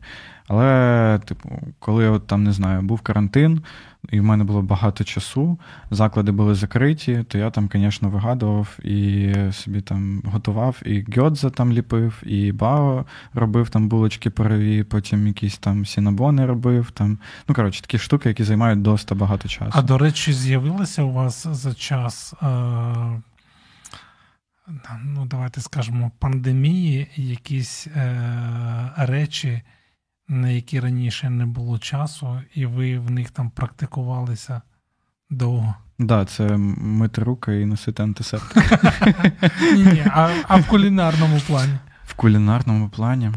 Але, 0.48 1.20
типу, 1.24 1.48
коли 1.78 2.08
от 2.08 2.26
там 2.26 2.44
не 2.44 2.52
знаю, 2.52 2.82
був 2.82 3.00
карантин, 3.00 3.62
і 4.10 4.20
в 4.20 4.24
мене 4.24 4.44
було 4.44 4.62
багато 4.62 5.04
часу, 5.04 5.58
заклади 5.90 6.32
були 6.32 6.54
закриті, 6.54 7.24
то 7.28 7.38
я 7.38 7.50
там, 7.50 7.68
звісно, 7.72 8.08
вигадував 8.10 8.78
і 8.82 9.34
собі 9.52 9.80
там 9.80 10.22
готував, 10.24 10.82
і 10.86 11.04
гьодза 11.16 11.50
там 11.50 11.72
ліпив, 11.72 12.22
і 12.26 12.52
бао 12.52 13.06
робив 13.34 13.68
там 13.68 13.88
булочки 13.88 14.30
парові, 14.30 14.82
потім 14.84 15.26
якісь 15.26 15.58
там 15.58 15.86
сінабони 15.86 16.46
робив. 16.46 16.90
там, 16.90 17.18
Ну, 17.48 17.54
коротше, 17.54 17.80
такі 17.82 17.98
штуки, 17.98 18.28
які 18.28 18.44
займають 18.44 18.82
досить 18.82 19.12
багато 19.12 19.48
часу. 19.48 19.70
А 19.74 19.82
до 19.82 19.98
речі, 19.98 20.32
з'явилися 20.32 21.02
у 21.02 21.12
вас 21.12 21.46
за 21.46 21.74
час. 21.74 22.34
Е- 22.42 23.22
Ну, 25.04 25.26
давайте 25.26 25.60
скажемо, 25.60 26.10
пандемії, 26.18 27.06
якісь 27.16 27.86
е, 27.86 28.90
речі, 28.96 29.62
на 30.28 30.48
які 30.48 30.80
раніше 30.80 31.30
не 31.30 31.46
було 31.46 31.78
часу, 31.78 32.40
і 32.54 32.66
ви 32.66 32.98
в 32.98 33.10
них 33.10 33.30
там 33.30 33.50
практикувалися 33.50 34.62
довго. 35.30 35.74
Так, 35.98 36.06
да, 36.06 36.24
це 36.24 36.56
мити 36.56 37.22
руки 37.22 37.60
і 37.60 37.66
носити 37.66 38.02
антисептик. 38.02 38.64
Ні, 39.76 40.04
а 40.48 40.56
в 40.56 40.68
кулінарному 40.68 41.40
плані. 41.46 41.78
В 42.04 42.14
кулінарному 42.14 42.88
плані. 42.88 43.32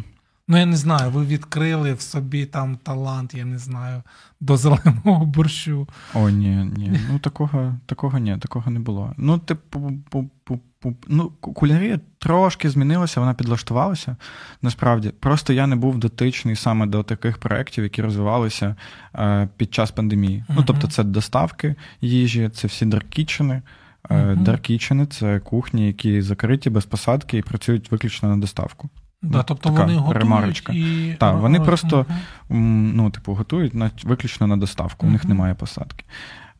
Ну, 0.47 0.57
я 0.57 0.65
не 0.65 0.77
знаю, 0.77 1.11
ви 1.11 1.25
відкрили 1.25 1.93
в 1.93 2.01
собі 2.01 2.45
там 2.45 2.77
талант, 2.77 3.33
я 3.33 3.45
не 3.45 3.57
знаю, 3.57 4.03
до 4.39 4.57
зеленого 4.57 5.25
борщу. 5.25 5.87
О, 6.13 6.29
ні, 6.29 6.71
ні. 6.77 6.99
Ну 7.11 7.19
такого 7.19 7.75
такого 7.85 8.17
ні, 8.17 8.37
такого 8.37 8.71
не 8.71 8.79
було. 8.79 9.13
Ну, 9.17 9.37
типу, 9.37 9.91
ну, 11.07 11.31
кулінарія 11.41 11.99
трошки 12.17 12.69
змінилася, 12.69 13.19
вона 13.19 13.33
підлаштувалася. 13.33 14.15
Насправді, 14.61 15.09
просто 15.09 15.53
я 15.53 15.67
не 15.67 15.75
був 15.75 15.97
дотичний 15.97 16.55
саме 16.55 16.85
до 16.85 17.03
таких 17.03 17.37
проєктів, 17.37 17.83
які 17.83 18.01
розвивалися 18.01 18.75
е, 19.15 19.49
під 19.57 19.73
час 19.73 19.91
пандемії. 19.91 20.43
Uh-huh. 20.49 20.53
Ну, 20.57 20.63
тобто, 20.67 20.87
це 20.87 21.03
доставки 21.03 21.75
їжі, 22.01 22.49
це 22.49 22.67
всі 22.67 22.85
даркічини. 22.85 23.61
Uh-huh. 24.09 24.43
Даркічини 24.43 25.05
це 25.05 25.39
кухні, 25.39 25.87
які 25.87 26.21
закриті 26.21 26.69
без 26.69 26.85
посадки 26.85 27.37
і 27.37 27.41
працюють 27.41 27.91
виключно 27.91 28.29
на 28.29 28.37
доставку. 28.37 28.89
Да, 29.21 29.43
тобто 29.43 29.69
така 29.69 29.81
вони 29.81 29.95
готують 29.95 30.23
ремарочка. 30.23 30.73
і... 30.73 31.15
Так, 31.19 31.35
вони 31.35 31.59
просто 31.59 32.05
ну, 32.49 33.09
типу, 33.09 33.33
готують 33.33 33.73
на, 33.73 33.91
виключно 34.03 34.47
на 34.47 34.57
доставку, 34.57 35.07
у 35.07 35.09
них 35.09 35.25
немає 35.25 35.53
посадки. 35.53 36.05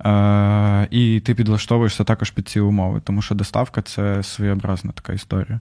Е, 0.05 0.87
І 0.91 1.19
ти 1.19 1.35
підлаштовуєшся 1.35 2.03
також 2.03 2.31
під 2.31 2.47
ці 2.47 2.59
умови, 2.59 3.01
тому 3.03 3.21
що 3.21 3.35
доставка 3.35 3.81
це 3.81 4.23
своєобразна 4.23 4.91
така 4.91 5.13
історія. 5.13 5.59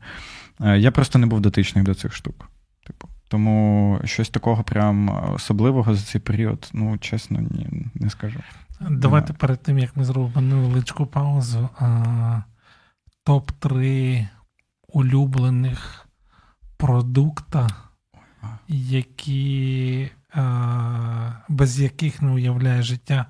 Е, 0.60 0.78
Я 0.78 0.90
просто 0.90 1.18
не 1.18 1.26
був 1.26 1.40
дотичний 1.40 1.84
до 1.84 1.94
цих 1.94 2.14
штук. 2.14 2.50
Типу. 2.86 3.08
Тому 3.28 4.00
щось 4.04 4.28
такого 4.28 4.62
прям 4.62 5.24
особливого 5.34 5.94
за 5.94 6.02
цей 6.02 6.20
період, 6.20 6.70
ну, 6.72 6.98
чесно, 6.98 7.40
ні, 7.40 7.90
не 7.94 8.10
скажу. 8.10 8.40
Давайте 8.80 9.32
yeah. 9.32 9.36
перед 9.36 9.62
тим, 9.62 9.78
як 9.78 9.96
ми 9.96 10.04
зробимо 10.04 10.40
невеличку 10.40 11.06
паузу. 11.06 11.68
Топ-3 13.26 14.28
улюблених 14.88 16.08
продукта 16.76 17.68
які, 18.68 20.10
без 21.48 21.80
яких 21.80 22.22
не 22.22 22.30
уявляє 22.30 22.82
життя 22.82 23.26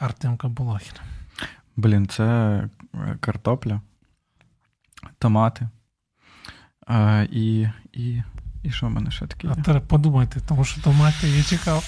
Артемка 0.00 0.48
Болохін. 0.48 0.94
Блін, 1.76 2.06
це 2.06 2.24
е, 2.94 3.16
картопля, 3.20 3.80
томати. 5.18 5.68
А, 6.86 7.26
І 7.30 7.68
і, 7.92 8.22
і 8.62 8.70
що 8.70 8.86
в 8.86 8.90
мене 8.90 9.10
ще 9.10 9.26
таке? 9.26 9.48
А 9.48 9.54
тепер 9.54 9.80
подумайте, 9.80 10.40
тому 10.48 10.64
що 10.64 10.82
томати 10.82 11.28
я 11.28 11.42
чекав. 11.42 11.84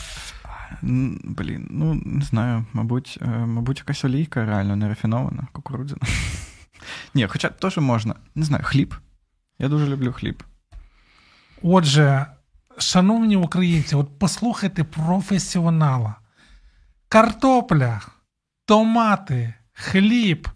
Блін, 1.25 1.67
ну 1.71 1.95
не 1.95 2.25
знаю, 2.25 2.67
мабуть, 2.73 3.19
е, 3.23 3.27
мабуть, 3.27 3.79
якась 3.79 4.05
олійка 4.05 4.47
реально 4.47 4.77
не 4.77 4.89
рафінована, 4.89 5.47
кукурудзяна. 5.53 6.01
Ні, 7.15 7.27
хоча 7.27 7.49
теж 7.49 7.79
можна. 7.79 8.15
Не 8.35 8.45
знаю, 8.45 8.65
хліб. 8.65 8.95
Я 9.59 9.69
дуже 9.69 9.87
люблю 9.87 10.13
хліб. 10.13 10.43
Отже, 11.63 12.27
шановні 12.79 13.37
українці, 13.37 13.97
от 13.97 14.19
послухайте 14.19 14.85
професіонала. 14.85 16.15
Картопля, 17.13 18.01
томати, 18.67 19.55
хліб 19.73 20.49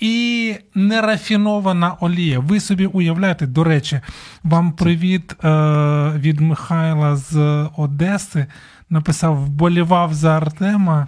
і 0.00 0.54
нерафінована 0.74 1.96
олія. 2.00 2.38
Ви 2.38 2.60
собі 2.60 2.86
уявляєте, 2.86 3.46
до 3.46 3.64
речі, 3.64 4.00
вам 4.44 4.72
привіт 4.72 5.44
е, 5.44 5.48
від 6.16 6.40
Михайла 6.40 7.16
з 7.16 7.38
Одеси. 7.76 8.46
Написав, 8.90 9.44
вболівав 9.44 10.14
за 10.14 10.36
Артема. 10.36 11.06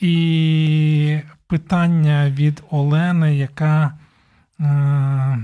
І 0.00 1.18
питання 1.46 2.30
від 2.30 2.62
Олени, 2.70 3.36
яка 3.36 3.92
е, 4.60 5.38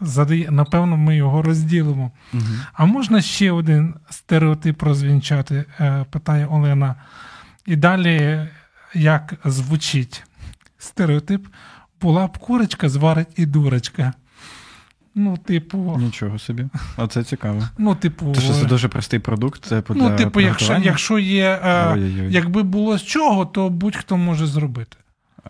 задає, 0.00 0.50
напевно, 0.50 0.96
ми 0.96 1.16
його 1.16 1.42
розділимо. 1.42 2.10
Угу. 2.32 2.42
А 2.72 2.84
можна 2.84 3.22
ще 3.22 3.52
один 3.52 3.94
стереотип 4.10 4.82
розвінчати? 4.82 5.64
Е, 5.80 6.04
питає 6.10 6.46
Олена. 6.46 6.94
І 7.66 7.76
далі 7.76 8.48
як 8.94 9.34
звучить 9.44 10.24
стереотип, 10.78 11.46
була 12.00 12.26
б 12.26 12.38
курочка, 12.38 12.88
зварить 12.88 13.28
і 13.36 13.46
дурочка. 13.46 14.12
Ну, 15.14 15.36
типу. 15.36 15.96
Нічого 15.98 16.38
собі. 16.38 16.66
Оце 16.96 17.24
цікаво. 17.24 17.62
Ну, 17.78 17.94
типу. 17.94 18.34
Це 18.34 18.40
що 18.40 18.52
це 18.52 18.64
дуже 18.64 18.88
простий 18.88 19.18
продукт. 19.18 19.64
Це 19.64 19.82
Ну, 19.88 20.16
типу, 20.16 20.40
якщо 20.40 20.76
якщо 20.76 21.18
є. 21.18 21.60
Е, 21.64 21.96
якби 22.30 22.62
було 22.62 22.98
з 22.98 23.02
чого, 23.02 23.46
то 23.46 23.70
будь-хто 23.70 24.16
може 24.16 24.46
зробити. 24.46 24.96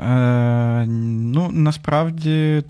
Е, 0.07 0.87
Ну, 0.87 1.51
насправді. 1.53 2.65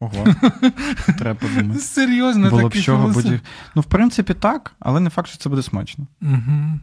Ого, 0.00 0.24
треба 1.18 1.34
подумати. 1.34 1.80
Серйозно, 1.80 2.50
Було 2.50 2.68
б 2.68 2.74
чого 2.74 3.08
будь... 3.08 3.40
Ну, 3.74 3.82
в 3.82 3.84
принципі, 3.84 4.34
так, 4.34 4.74
але 4.78 5.00
не 5.00 5.10
факт, 5.10 5.28
що 5.28 5.38
це 5.38 5.48
буде 5.48 5.62
смачно. 5.62 6.06
Угу. 6.22 6.80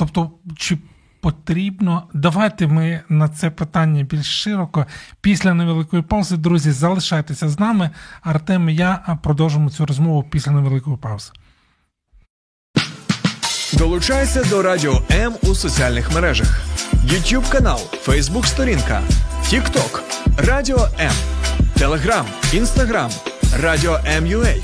Тобто, 0.00 0.30
чи 0.56 0.78
потрібно. 1.20 2.02
Давайте 2.14 2.66
ми 2.66 3.00
на 3.08 3.28
це 3.28 3.50
питання 3.50 4.02
більш 4.02 4.42
широко. 4.42 4.86
Після 5.20 5.54
невеликої 5.54 6.02
паузи, 6.02 6.36
друзі, 6.36 6.70
залишайтеся 6.70 7.48
з 7.48 7.58
нами. 7.58 7.90
Артем 8.22 8.68
і 8.68 8.74
я 8.74 9.18
продовжимо 9.22 9.70
цю 9.70 9.86
розмову 9.86 10.22
після 10.22 10.52
невеликої 10.52 10.96
паузи. 10.96 11.32
Долучайся 13.72 14.44
до 14.44 14.62
Радіо 14.62 15.02
М 15.10 15.34
у 15.42 15.54
соціальних 15.54 16.14
мережах: 16.14 16.60
YouTube 17.06 17.52
канал, 17.52 17.80
Facebook 18.06 18.46
сторінка, 18.46 19.02
TikTok, 19.44 20.00
Радіо 20.38 20.88
М, 21.00 21.12
Телеграм, 21.74 22.26
Інстаграм, 22.52 23.10
Радіо 23.62 24.00
М.Ю.А. 24.06 24.54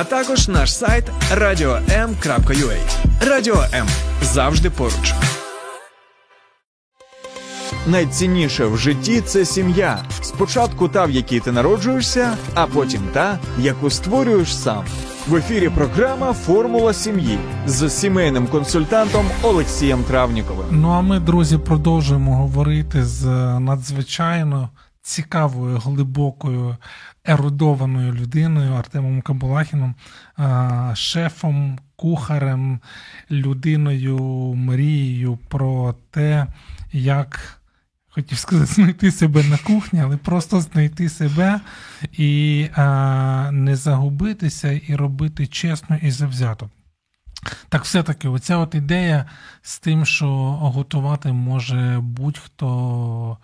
а 0.00 0.04
також 0.04 0.48
наш 0.48 0.74
сайт 0.74 1.04
radio.m.ua. 1.32 3.07
Радіо 3.20 3.64
М 3.74 3.86
завжди 4.22 4.70
поруч. 4.70 5.14
Найцінніше 7.86 8.66
в 8.66 8.76
житті 8.76 9.20
це 9.20 9.44
сім'я. 9.44 10.02
Спочатку 10.22 10.88
та, 10.88 11.04
в 11.04 11.10
якій 11.10 11.40
ти 11.40 11.52
народжуєшся, 11.52 12.36
а 12.54 12.66
потім 12.66 13.02
та, 13.12 13.38
яку 13.58 13.90
створюєш 13.90 14.56
сам. 14.56 14.84
В 15.28 15.36
ефірі 15.36 15.68
програма 15.68 16.32
Формула 16.32 16.94
сім'ї 16.94 17.38
з 17.66 17.90
сімейним 17.90 18.46
консультантом 18.46 19.26
Олексієм 19.42 20.04
Травніковим. 20.04 20.66
Ну 20.70 20.90
а 20.90 21.00
ми, 21.00 21.20
друзі, 21.20 21.58
продовжуємо 21.58 22.36
говорити 22.36 23.04
з 23.04 23.24
надзвичайно 23.58 24.68
цікавою, 25.02 25.78
глибокою, 25.78 26.76
ерудованою 27.24 28.12
людиною 28.12 28.72
Артемом 28.72 29.20
Кабулахіном, 29.22 29.94
шефом, 30.94 31.78
кухарем, 31.98 32.80
людиною, 33.30 34.18
мрією 34.54 35.38
про 35.48 35.94
те, 36.10 36.46
як 36.92 37.60
хотів 38.08 38.38
сказати, 38.38 38.72
знайти 38.72 39.10
себе 39.10 39.44
на 39.44 39.58
кухні, 39.58 40.00
але 40.00 40.16
просто 40.16 40.60
знайти 40.60 41.08
себе 41.08 41.60
і 42.12 42.66
а, 42.74 43.50
не 43.52 43.76
загубитися 43.76 44.72
і 44.72 44.96
робити 44.96 45.46
чесно 45.46 45.96
і 45.96 46.10
завзято. 46.10 46.70
Так, 47.68 47.84
все-таки, 47.84 48.28
оця 48.28 48.56
от 48.56 48.74
ідея 48.74 49.24
з 49.62 49.78
тим, 49.78 50.06
що 50.06 50.28
готувати 50.52 51.32
може 51.32 51.98
будь-хто 52.02 53.38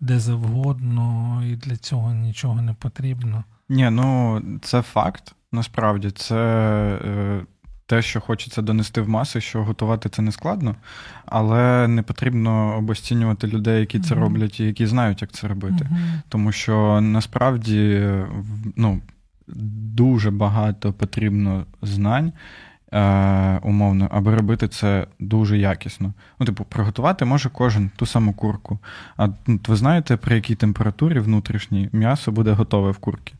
де 0.00 0.18
завгодно, 0.18 1.42
і 1.46 1.56
для 1.56 1.76
цього 1.76 2.14
нічого 2.14 2.62
не 2.62 2.74
потрібно. 2.74 3.44
Ні, 3.68 3.90
ну 3.90 4.42
це 4.62 4.82
факт. 4.82 5.34
Насправді, 5.52 6.10
це 6.10 6.36
е, 7.04 7.40
те, 7.92 8.02
що 8.02 8.20
хочеться 8.20 8.62
донести 8.62 9.00
в 9.00 9.08
маси, 9.08 9.40
що 9.40 9.64
готувати 9.64 10.08
це 10.08 10.22
не 10.22 10.32
складно, 10.32 10.74
але 11.26 11.88
не 11.88 12.02
потрібно 12.02 12.76
обостінювати 12.76 13.46
людей, 13.46 13.80
які 13.80 14.00
це 14.00 14.14
роблять, 14.14 14.60
і 14.60 14.64
які 14.64 14.86
знають, 14.86 15.22
як 15.22 15.32
це 15.32 15.48
робити. 15.48 15.88
Тому 16.28 16.52
що 16.52 17.00
насправді 17.00 18.08
ну, 18.76 19.00
дуже 19.96 20.30
багато 20.30 20.92
потрібно 20.92 21.64
знань. 21.82 22.32
Е, 22.92 23.58
умовно, 23.62 24.08
аби 24.10 24.36
робити 24.36 24.68
це 24.68 25.06
дуже 25.18 25.58
якісно. 25.58 26.12
Ну, 26.40 26.46
типу, 26.46 26.64
приготувати 26.64 27.24
може 27.24 27.48
кожен 27.48 27.90
ту 27.96 28.06
саму 28.06 28.32
курку. 28.32 28.78
А 29.16 29.28
ну, 29.46 29.60
ви 29.68 29.76
знаєте, 29.76 30.16
при 30.16 30.34
якій 30.34 30.54
температурі 30.54 31.18
внутрішній 31.18 31.88
м'ясо 31.92 32.32
буде 32.32 32.52
готове 32.52 32.90
в 32.90 32.98
курці? 32.98 33.34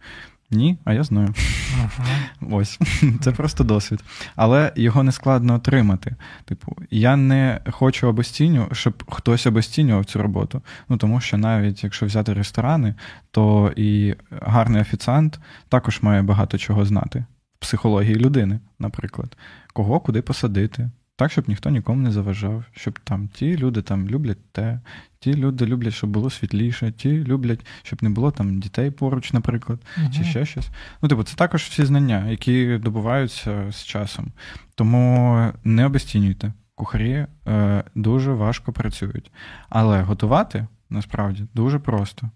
Ні, 0.53 0.79
а 0.85 0.93
я 0.93 1.05
знаю. 1.05 1.35
Ага. 1.79 2.05
Ось, 2.51 2.79
це 3.21 3.33
просто 3.33 3.65
досвід. 3.65 4.05
Але 4.37 4.73
його 4.77 5.03
не 5.03 5.13
складно 5.13 5.55
отримати. 5.55 6.17
Типу, 6.45 6.77
я 6.91 7.17
не 7.17 7.61
хочу 7.71 8.09
обостіню, 8.09 8.69
щоб 8.73 9.05
хтось 9.11 9.47
обостінював 9.47 10.05
цю 10.05 10.23
роботу. 10.23 10.63
Ну 10.89 10.97
тому 10.97 11.21
що 11.21 11.39
навіть 11.39 11.85
якщо 11.85 12.07
взяти 12.07 12.33
ресторани, 12.33 12.95
то 13.31 13.73
і 13.77 14.15
гарний 14.31 14.83
офіціант 14.83 15.41
також 15.69 16.03
має 16.03 16.23
багато 16.23 16.59
чого 16.59 16.85
знати. 16.85 17.25
Психології 17.59 18.17
людини, 18.17 18.61
наприклад, 18.79 19.37
кого 19.73 20.01
куди 20.01 20.23
посадити. 20.23 20.91
Так, 21.23 21.33
щоб 21.33 21.49
ніхто 21.49 21.71
нікому 21.71 22.03
не 22.03 22.13
заважав, 22.13 22.65
щоб 22.73 22.99
там 22.99 23.29
ті 23.29 23.57
люди 23.57 23.83
там 23.83 24.09
люблять 24.09 24.53
те, 24.53 24.81
ті 25.19 25.35
люди 25.35 25.67
люблять, 25.67 25.95
щоб 25.95 26.11
було 26.11 26.31
світліше, 26.31 26.93
ті 26.93 27.25
люблять, 27.25 27.67
щоб 27.83 28.03
не 28.03 28.11
було 28.11 28.31
там 28.31 28.61
дітей 28.61 28.91
поруч, 28.91 29.33
наприклад, 29.33 29.79
uh 29.99 30.11
чи 30.11 30.25
ще 30.25 30.47
щось. 30.47 30.69
Ну, 31.03 31.09
типу, 31.09 31.23
це 31.23 31.37
також 31.37 31.63
всі 31.63 31.85
знання, 31.85 32.27
які 32.29 32.79
добуваються 32.79 33.73
з 33.73 33.85
часом. 33.85 34.33
Тому 34.75 35.53
не 35.65 35.87
обесцінюйте. 35.87 36.53
Кухарі 36.75 37.27
е, 37.49 37.85
дуже 37.95 38.33
важко 38.33 38.73
працюють. 38.73 39.33
Але 39.69 40.03
готувати 40.03 40.67
насправді 40.91 41.47
дуже 41.55 41.79
просто. 41.79 42.31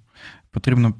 Потрібно 0.51 0.95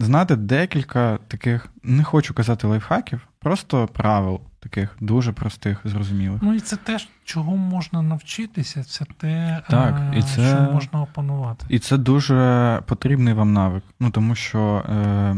знати 0.00 0.36
декілька 0.36 1.18
таких, 1.28 1.68
не 1.82 2.04
хочу 2.04 2.34
казати 2.34 2.66
лайфхаків, 2.66 3.28
просто 3.38 3.86
правил 3.86 4.40
таких 4.64 4.96
дуже 5.00 5.32
простих, 5.32 5.80
зрозумілих. 5.84 6.42
Ну 6.42 6.54
і 6.54 6.60
це 6.60 6.76
те, 6.76 6.98
чого 7.24 7.56
можна 7.56 8.02
навчитися, 8.02 8.84
це 8.84 9.04
те, 9.18 9.62
так, 9.70 10.02
і 10.16 10.22
це, 10.22 10.48
що 10.48 10.72
можна 10.72 11.02
опанувати. 11.02 11.66
І 11.68 11.78
це 11.78 11.96
дуже 11.96 12.82
потрібний 12.86 13.34
вам 13.34 13.52
навик. 13.52 13.84
Ну 14.00 14.10
тому 14.10 14.34
що. 14.34 14.84
Е, 14.88 15.36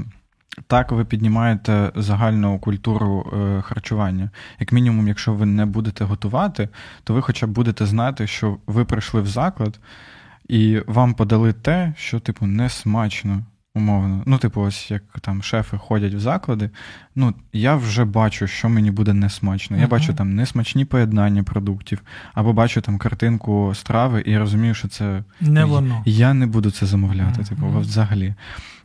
так, 0.67 0.93
ви 0.93 1.05
піднімаєте 1.05 1.93
загальну 1.95 2.59
культуру 2.59 3.33
е, 3.33 3.63
харчування. 3.63 4.31
Як 4.61 4.73
мінімум, 4.73 5.09
якщо 5.09 5.35
ви 5.35 5.47
не 5.47 5.67
будете 5.67 6.05
готувати, 6.05 6.69
то 7.05 7.15
ви 7.15 7.23
хоча 7.23 7.47
б 7.47 7.51
будете 7.51 7.87
знати, 7.87 8.27
що 8.27 8.59
ви 8.67 8.85
прийшли 8.85 9.21
в 9.21 9.27
заклад 9.27 9.81
і 10.49 10.81
вам 10.87 11.15
подали 11.15 11.53
те, 11.53 11.95
що, 11.97 12.21
типу, 12.21 12.47
не 12.47 12.69
смачно 12.69 13.43
умовно. 13.77 14.23
Ну, 14.27 14.39
типу, 14.39 14.61
ось 14.61 14.91
як 14.91 15.03
там 15.21 15.43
шефи 15.43 15.79
ходять 15.79 16.15
в 16.15 16.19
заклади. 16.19 16.71
Ну, 17.15 17.35
я 17.53 17.77
вже 17.77 18.05
бачу, 18.05 18.47
що 18.47 18.69
мені 18.69 18.91
буде 18.91 19.13
несмачно. 19.13 19.77
Я 19.77 19.85
uh-huh. 19.85 19.89
бачу 19.89 20.15
там 20.15 20.35
несмачні 20.35 20.85
поєднання 20.85 21.43
продуктів, 21.43 22.03
або 22.35 22.53
бачу 22.53 22.81
там 22.81 22.99
картинку 22.99 23.73
страви 23.75 24.23
і 24.27 24.39
розумію, 24.39 24.75
що 24.75 24.89
це 24.89 25.25
не 25.41 25.65
воно. 25.65 26.03
Я 26.07 26.35
не 26.35 26.47
буду 26.47 26.71
це 26.71 26.87
замовляти, 26.87 27.41
uh-huh. 27.41 27.49
типу, 27.49 27.79
взагалі. 27.79 28.35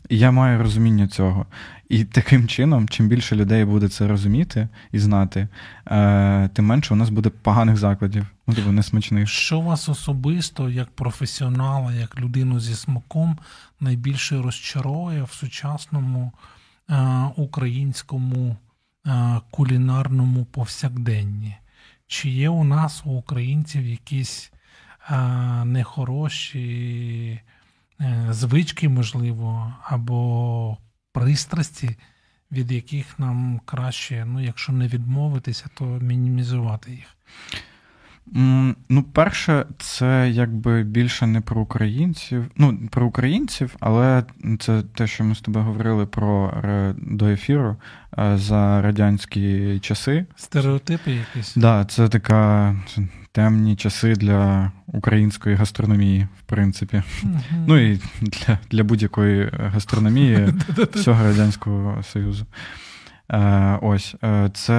І 0.09 0.17
я 0.17 0.31
маю 0.31 0.61
розуміння 0.61 1.07
цього. 1.07 1.45
І 1.89 2.03
таким 2.03 2.47
чином, 2.47 2.89
чим 2.89 3.07
більше 3.07 3.35
людей 3.35 3.65
буде 3.65 3.89
це 3.89 4.07
розуміти 4.07 4.67
і 4.91 4.99
знати, 4.99 5.47
е, 5.87 6.49
тим 6.53 6.65
менше 6.65 6.93
у 6.93 6.97
нас 6.97 7.09
буде 7.09 7.29
поганих 7.29 7.77
закладів, 7.77 8.25
ну 8.47 8.53
типу 8.53 8.71
несмачних. 8.71 9.29
Що 9.29 9.59
вас 9.59 9.89
особисто, 9.89 10.69
як 10.69 10.89
професіонала, 10.89 11.93
як 11.93 12.19
людину 12.19 12.59
зі 12.59 12.75
смаком, 12.75 13.37
найбільше 13.81 14.41
розчарує 14.41 15.23
в 15.23 15.31
сучасному 15.31 16.31
е, 16.89 16.95
українському 17.35 18.57
е, 19.07 19.41
кулінарному 19.51 20.45
повсякденні? 20.45 21.55
Чи 22.07 22.29
є 22.29 22.49
у 22.49 22.63
нас 22.63 23.01
у 23.05 23.09
українців 23.09 23.87
якісь 23.87 24.51
е, 25.09 25.17
нехороші 25.65 27.41
звички, 28.29 28.89
можливо, 28.89 29.73
або 29.83 30.77
пристрасті, 31.11 31.95
від 32.51 32.71
яких 32.71 33.19
нам 33.19 33.61
краще, 33.65 34.25
ну, 34.25 34.39
якщо 34.43 34.71
не 34.71 34.87
відмовитися, 34.87 35.65
то 35.73 35.85
мінімізувати 35.85 36.91
їх? 36.91 37.17
Ну, 38.89 39.03
перше, 39.13 39.65
це 39.77 40.29
якби 40.33 40.83
більше 40.83 41.27
не 41.27 41.41
про 41.41 41.61
українців. 41.61 42.45
Ну, 42.57 42.79
про 42.91 43.07
українців, 43.07 43.75
але 43.79 44.23
це 44.59 44.83
те, 44.95 45.07
що 45.07 45.23
ми 45.23 45.35
з 45.35 45.41
тобою 45.41 45.65
говорили 45.65 46.05
про 46.05 46.53
до 46.97 47.27
ефіру 47.27 47.75
е, 48.17 48.37
за 48.37 48.81
радянські 48.81 49.79
часи. 49.79 50.25
Стереотипи 50.35 51.11
якісь? 51.11 51.53
Так, 51.53 51.61
да, 51.61 51.85
це 51.85 52.09
така 52.09 52.75
темні 53.31 53.75
часи 53.75 54.13
для 54.13 54.71
української 54.87 55.55
гастрономії, 55.55 56.27
в 56.39 56.41
принципі. 56.41 57.03
Mm-hmm. 57.23 57.65
Ну 57.67 57.77
і 57.77 57.99
для, 58.21 58.59
для 58.71 58.83
будь-якої 58.83 59.49
гастрономії 59.53 60.53
всього 60.93 61.23
Радянського 61.23 62.03
Союзу. 62.03 62.45
Е, 63.31 63.79
ось 63.81 64.15
е, 64.23 64.49
це 64.53 64.73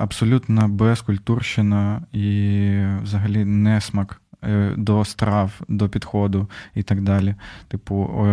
абсолютно 0.00 0.68
безкультурщина 0.68 2.02
і 2.12 2.70
взагалі 3.02 3.44
несмак 3.44 4.20
е, 4.44 4.72
до 4.76 5.04
страв, 5.04 5.60
до 5.68 5.88
підходу 5.88 6.48
і 6.74 6.82
так 6.82 7.00
далі. 7.02 7.34
Типу, 7.68 8.26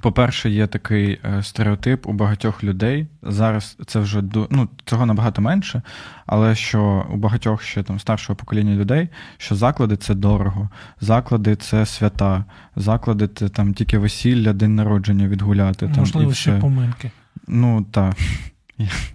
по-перше, 0.00 0.50
є 0.50 0.66
такий 0.66 1.20
стереотип 1.42 2.06
у 2.06 2.12
багатьох 2.12 2.64
людей. 2.64 3.06
Зараз 3.22 3.76
це 3.86 4.00
вже 4.00 4.22
ну, 4.50 4.68
цього 4.84 5.06
набагато 5.06 5.42
менше, 5.42 5.82
але 6.26 6.54
що 6.54 7.06
у 7.10 7.16
багатьох 7.16 7.62
ще 7.62 7.82
там 7.82 8.00
старшого 8.00 8.36
покоління 8.36 8.74
людей, 8.74 9.08
що 9.36 9.54
заклади 9.54 9.96
це 9.96 10.14
дорого, 10.14 10.68
заклади 11.00 11.56
це 11.56 11.86
свята, 11.86 12.44
заклади 12.76 13.28
це 13.28 13.48
там 13.48 13.74
тільки 13.74 13.98
весілля, 13.98 14.52
день 14.52 14.74
народження 14.74 15.28
відгуляти. 15.28 15.86
Можливо, 15.96 16.34
ще 16.34 16.58
поминки. 16.58 17.10
Ну, 17.48 17.86
так. 17.90 18.16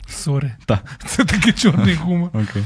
Сори. 0.08 0.52
Так. 0.66 0.84
Це 1.06 1.26
такий 1.26 1.54
чорний 1.54 1.96
гумор. 1.96 2.30
Окей. 2.34 2.64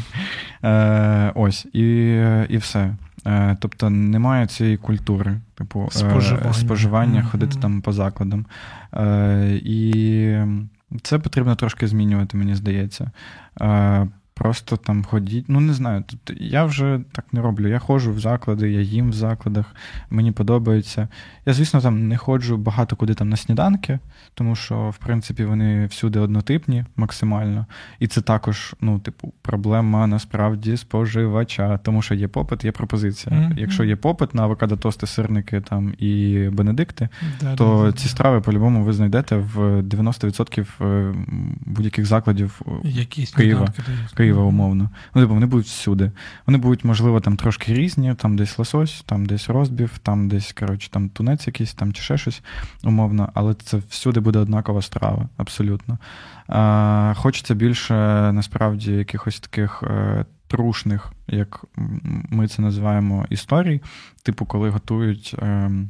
Е, 0.63 1.31
Ось, 1.35 1.65
і 1.73 2.13
і 2.49 2.57
все. 2.57 2.95
Е, 3.27 3.57
Тобто 3.59 3.89
немає 3.89 4.47
цієї 4.47 4.77
культури, 4.77 5.39
типу, 5.55 5.85
е, 5.87 5.91
споживання, 5.91 6.53
споживання 6.53 7.21
mm-hmm. 7.21 7.31
ходити 7.31 7.59
там 7.59 7.81
по 7.81 7.93
закладам. 7.93 8.45
Е, 8.93 9.59
І 9.63 10.37
це 11.01 11.19
потрібно 11.19 11.55
трошки 11.55 11.87
змінювати, 11.87 12.37
мені 12.37 12.55
здається. 12.55 13.11
Е, 13.61 14.07
Просто 14.37 14.77
там 14.77 15.03
ходіть. 15.03 15.45
Ну, 15.47 15.59
не 15.59 15.73
знаю. 15.73 16.03
Я 16.39 16.65
вже 16.65 16.99
так 17.11 17.25
не 17.31 17.41
роблю. 17.41 17.67
Я 17.67 17.79
ходжу 17.79 18.13
в 18.13 18.19
заклади, 18.19 18.71
я 18.71 18.81
їм 18.81 19.09
в 19.09 19.13
закладах, 19.13 19.75
мені 20.09 20.31
подобається. 20.31 21.07
Я, 21.45 21.53
звісно, 21.53 21.81
там 21.81 22.07
не 22.07 22.17
ходжу 22.17 22.57
багато 22.57 22.95
куди 22.95 23.13
там 23.13 23.29
на 23.29 23.37
сніданки, 23.37 23.99
тому 24.33 24.55
що, 24.55 24.89
в 24.89 24.97
принципі, 24.97 25.45
вони 25.45 25.85
всюди 25.85 26.19
однотипні 26.19 26.85
максимально. 26.95 27.65
І 27.99 28.07
це 28.07 28.21
також, 28.21 28.75
ну, 28.81 28.99
типу, 28.99 29.33
проблема 29.41 30.07
насправді 30.07 30.77
споживача, 30.77 31.77
тому 31.77 32.01
що 32.01 32.13
є 32.13 32.27
попит, 32.27 32.65
є 32.65 32.71
пропозиція. 32.71 33.35
Mm-hmm. 33.35 33.59
Якщо 33.59 33.83
є 33.83 33.95
попит 33.95 34.35
на 34.35 34.43
авокадо 34.43 34.75
тости, 34.75 35.07
сирники 35.07 35.61
там 35.61 35.93
і 35.97 36.43
бенедикти, 36.51 37.09
да, 37.41 37.55
то 37.55 37.83
да, 37.85 38.01
ці 38.01 38.07
страви 38.07 38.41
по-любому 38.41 38.83
ви 38.83 38.93
знайдете 38.93 39.35
в 39.37 39.81
90% 39.81 40.65
е, 40.81 41.13
будь-яких 41.65 42.05
закладів 42.05 42.61
Якісь 42.83 43.31
Києва. 43.31 43.67
Києва 44.15 44.26
умовно. 44.33 44.89
Ну, 45.15 45.21
типу, 45.21 45.33
вони 45.33 45.45
будуть 45.45 45.65
всюди. 45.65 46.11
Вони 46.47 46.57
будуть, 46.57 46.83
можливо, 46.83 47.19
там 47.19 47.37
трошки 47.37 47.73
різні, 47.73 48.15
там 48.15 48.37
десь 48.37 48.59
лосось, 48.59 49.03
там 49.05 49.25
десь 49.25 49.49
розбів, 49.49 49.97
там 49.97 50.29
десь, 50.29 50.53
коротше, 50.53 50.89
там 50.91 51.09
тунець 51.09 51.47
якийсь, 51.47 51.73
там 51.73 51.93
чи 51.93 52.01
ще 52.01 52.17
щось 52.17 52.41
умовно, 52.83 53.29
але 53.33 53.53
це 53.53 53.77
всюди 53.89 54.19
буде 54.19 54.39
однакова 54.39 54.81
страва, 54.81 55.29
абсолютно. 55.37 55.97
А, 56.47 57.13
Хочеться 57.17 57.55
більше 57.55 57.93
насправді 58.33 58.91
якихось 58.91 59.39
таких. 59.39 59.83
Е, 59.83 60.25
трушних, 60.47 61.13
як 61.27 61.65
ми 62.29 62.47
це 62.47 62.61
називаємо, 62.61 63.25
історій, 63.29 63.81
типу, 64.23 64.45
коли 64.45 64.69
готують 64.69 65.35
ем, 65.41 65.89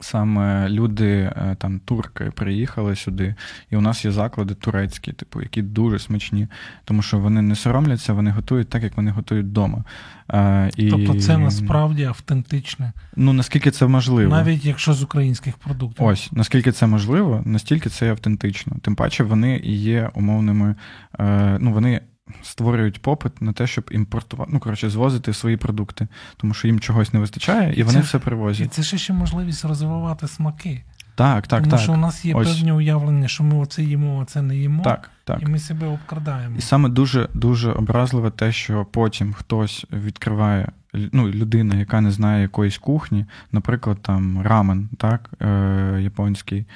Саме 0.00 0.68
люди, 0.68 1.10
е, 1.10 1.56
там 1.58 1.80
турки, 1.84 2.24
приїхали 2.24 2.96
сюди, 2.96 3.34
і 3.70 3.76
у 3.76 3.80
нас 3.80 4.04
є 4.04 4.10
заклади 4.10 4.54
турецькі, 4.54 5.12
типу, 5.12 5.42
які 5.42 5.62
дуже 5.62 5.98
смачні, 5.98 6.48
тому 6.84 7.02
що 7.02 7.18
вони 7.18 7.42
не 7.42 7.56
соромляться, 7.56 8.12
вони 8.12 8.30
готують 8.30 8.68
так, 8.68 8.82
як 8.82 8.96
вони 8.96 9.10
готують 9.10 9.46
вдома. 9.46 9.84
А, 10.28 10.68
і... 10.76 10.90
Тобто 10.90 11.20
це 11.20 11.38
насправді 11.38 12.04
автентичне. 12.04 12.92
Ну 13.16 13.32
наскільки 13.32 13.70
це 13.70 13.86
можливо, 13.86 14.30
навіть 14.30 14.64
якщо 14.64 14.94
з 14.94 15.02
українських 15.02 15.56
продуктів, 15.56 16.06
ось 16.06 16.32
наскільки 16.32 16.72
це 16.72 16.86
можливо, 16.86 17.42
настільки 17.44 17.90
це 17.90 18.10
автентично. 18.10 18.76
Тим 18.82 18.96
паче 18.96 19.24
вони 19.24 19.60
є 19.64 20.10
умовними, 20.14 20.74
е, 21.18 21.58
ну 21.60 21.72
вони 21.72 22.00
створюють 22.42 23.02
попит 23.02 23.42
на 23.42 23.52
те, 23.52 23.66
щоб 23.66 23.88
імпортувати, 23.90 24.50
ну 24.54 24.60
коротше, 24.60 24.90
звозити 24.90 25.32
свої 25.32 25.56
продукти, 25.56 26.08
тому 26.36 26.54
що 26.54 26.68
їм 26.68 26.80
чогось 26.80 27.12
не 27.12 27.20
вистачає, 27.20 27.72
і, 27.72 27.76
і 27.76 27.82
вони 27.82 27.98
це, 27.98 28.04
все 28.04 28.18
привозять. 28.18 28.66
І 28.66 28.68
це 28.70 28.82
ще 28.82 28.98
ще 28.98 29.12
можливість 29.12 29.64
розвивати 29.64 30.28
смаки. 30.28 30.82
Так, 31.14 31.46
так, 31.46 31.60
Тому 31.62 31.70
так. 31.70 31.80
що 31.80 31.92
у 31.92 31.96
нас 31.96 32.24
є 32.24 32.34
Ось. 32.34 32.48
певні 32.48 32.72
уявлення, 32.72 33.28
що 33.28 33.44
ми 33.44 33.56
оце 33.56 33.82
їмо, 33.82 34.18
оце 34.18 34.42
не 34.42 34.56
їмо, 34.56 34.82
так, 34.82 35.10
так. 35.24 35.42
і 35.42 35.46
ми 35.46 35.58
себе 35.58 35.86
обкрадаємо. 35.86 36.56
І 36.58 36.60
саме 36.60 36.88
дуже 36.88 37.28
дуже 37.34 37.72
образливе 37.72 38.30
те, 38.30 38.52
що 38.52 38.84
потім 38.84 39.32
хтось 39.32 39.86
відкриває 39.92 40.68
ну, 41.12 41.28
людина, 41.28 41.74
яка 41.74 42.00
не 42.00 42.10
знає 42.10 42.42
якоїсь 42.42 42.78
кухні, 42.78 43.24
наприклад, 43.52 43.98
там 44.02 44.42
рамен, 44.42 44.88
так, 44.98 45.30
е, 45.40 45.98
японський, 46.00 46.66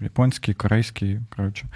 японський, 0.00 0.54
корейський, 0.54 1.20
коротше. 1.36 1.66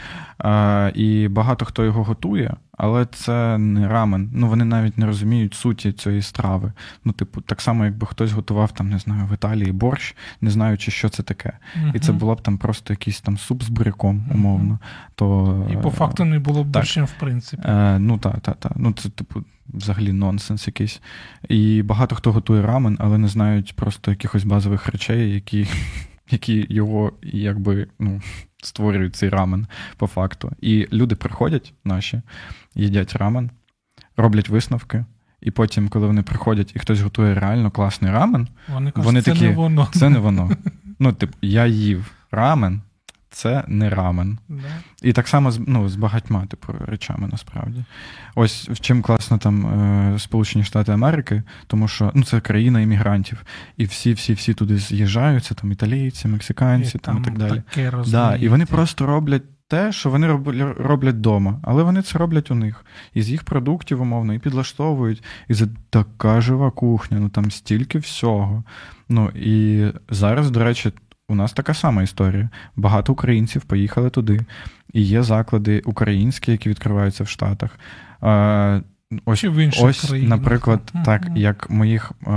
Е, 0.45 0.92
і 0.95 1.29
багато 1.29 1.64
хто 1.64 1.85
його 1.85 2.05
готує, 2.05 2.55
але 2.79 3.07
це 3.07 3.59
не 3.59 3.88
рамен. 3.88 4.31
Ну, 4.33 4.49
вони 4.49 4.64
навіть 4.64 4.99
не 4.99 5.07
розуміють 5.07 5.55
суті 5.55 5.92
цієї 5.92 6.23
страви. 6.23 6.73
Ну, 7.05 7.12
типу, 7.12 7.40
так 7.40 7.61
само, 7.61 7.85
якби 7.85 8.07
хтось 8.07 8.33
готував 8.33 8.73
там, 8.73 8.90
не 8.90 8.99
знаю, 8.99 9.27
в 9.31 9.35
Італії 9.35 9.73
борщ, 9.73 10.16
не 10.40 10.51
знаючи, 10.51 10.90
що 10.90 11.09
це 11.09 11.23
таке. 11.23 11.53
Uh-huh. 11.77 11.97
І 11.97 11.99
це 11.99 12.12
було 12.12 12.35
б 12.35 12.40
там 12.40 12.59
просто 12.59 12.92
якийсь 12.92 13.21
там 13.21 13.38
суп 13.38 13.62
з 13.62 13.68
буряком, 13.68 14.29
умовно. 14.35 14.75
Uh-huh. 14.75 15.12
То, 15.14 15.68
І 15.73 15.77
по 15.77 15.90
факту 15.90 16.25
не 16.25 16.38
було 16.38 16.64
б 16.64 16.66
борщем, 16.66 17.05
в 17.05 17.14
принципі. 17.21 17.62
Е, 17.66 17.99
Ну, 17.99 18.18
так, 18.18 18.40
так, 18.40 18.57
так. 18.57 18.73
Ну, 18.77 18.92
це, 18.92 19.09
типу, 19.09 19.45
взагалі 19.68 20.12
нонсенс 20.12 20.66
якийсь. 20.66 21.01
І 21.49 21.83
багато 21.83 22.14
хто 22.14 22.33
готує 22.33 22.62
рамен, 22.62 22.97
але 23.01 23.18
не 23.18 23.29
знають 23.29 23.77
просто 23.77 24.11
якихось 24.11 24.45
базових 24.45 24.88
речей, 24.88 25.35
які 25.35 25.68
які 26.33 26.66
його 26.71 27.12
якби 27.23 27.87
ну, 27.99 28.21
створюють 28.62 29.16
цей 29.16 29.29
рамен 29.29 29.66
по 29.97 30.07
факту. 30.07 30.53
І 30.61 30.88
люди 30.92 31.14
приходять 31.14 31.75
наші, 31.85 32.23
їдять 32.75 33.16
рамен, 33.16 33.51
роблять 34.16 34.49
висновки. 34.49 35.05
І 35.40 35.51
потім, 35.51 35.88
коли 35.88 36.07
вони 36.07 36.23
приходять 36.23 36.73
і 36.77 36.79
хтось 36.79 37.01
готує 37.01 37.35
реально 37.35 37.71
класний 37.71 38.11
рамен, 38.11 38.49
вони, 38.68 38.90
кажуть, 38.90 39.07
вони 39.07 39.23
такі, 39.23 39.38
це 39.38 39.45
не 39.45 39.55
воно. 39.55 39.88
Це 39.92 40.11
не 40.11 40.18
воно. 40.18 40.51
Ну, 40.99 41.12
типу, 41.12 41.33
я 41.42 41.66
їв 41.66 42.11
рамен, 42.31 42.83
це 43.33 43.64
не 43.68 43.90
рамен. 43.90 44.38
Да. 44.49 44.62
І 45.03 45.12
так 45.12 45.29
само 45.29 45.51
з 45.51 45.61
ну, 45.66 45.88
з 45.88 45.97
багатьма 45.97 46.47
типу, 46.47 46.75
речами 46.87 47.29
насправді. 47.33 47.85
Ось 48.35 48.68
в 48.68 48.81
чим 48.81 49.03
класно 49.03 49.38
там 49.38 49.66
е, 49.66 50.18
Сполучені 50.18 50.64
Штати 50.64 50.92
Америки, 50.92 51.42
тому 51.66 51.88
що 51.88 52.11
ну, 52.14 52.25
це 52.25 52.40
країна 52.40 52.81
іммігрантів, 52.81 53.42
і 53.77 53.85
всі-всі-всі 53.85 54.55
туди 54.55 54.79
з'їжджаються, 54.79 55.55
там 55.55 55.73
італійці, 55.73 56.29
мексиканці 56.29 56.97
і 56.97 57.01
там, 57.01 57.18
і 57.18 57.25
так 57.25 57.38
далі. 57.38 57.62
Да, 58.11 58.37
І 58.37 58.49
вони 58.49 58.66
просто 58.66 59.07
роблять. 59.07 59.42
Те, 59.68 59.92
що 59.92 60.11
вони 60.11 60.27
роблять 60.79 61.14
вдома, 61.14 61.61
але 61.62 61.83
вони 61.83 62.03
це 62.03 62.18
роблять 62.18 62.51
у 62.51 62.55
них. 62.55 62.85
Із 63.14 63.31
їх 63.31 63.45
продуктів, 63.45 64.03
умовно, 64.03 64.35
і 64.35 64.38
підлаштовують. 64.38 65.23
І 65.49 65.55
це 65.55 65.66
така 65.90 66.40
жива 66.40 66.71
кухня, 66.71 67.21
ну 67.21 67.29
там 67.29 67.51
стільки 67.51 67.99
всього. 67.99 68.64
Ну 69.09 69.29
і 69.29 69.87
зараз, 70.11 70.51
до 70.51 70.64
речі, 70.64 70.92
у 71.33 71.35
нас 71.35 71.53
така 71.53 71.75
сама 71.75 72.03
історія. 72.03 72.49
Багато 72.77 73.12
українців 73.12 73.62
поїхали 73.62 74.11
туди, 74.11 74.40
і 74.92 75.03
є 75.03 75.23
заклади 75.23 75.83
українські, 75.85 76.51
які 76.53 76.68
відкриваються 76.68 77.25
в 77.25 77.29
Штатах. 77.29 77.71
ось, 79.25 79.38
Чи 79.40 79.49
в 79.49 79.57
інших 79.57 79.85
ось 79.85 80.05
країнах. 80.09 80.38
наприклад, 80.38 80.90
Мгм. 80.95 81.05
так, 81.05 81.23
як 81.37 81.71
моїх 81.71 82.12
е, 82.27 82.31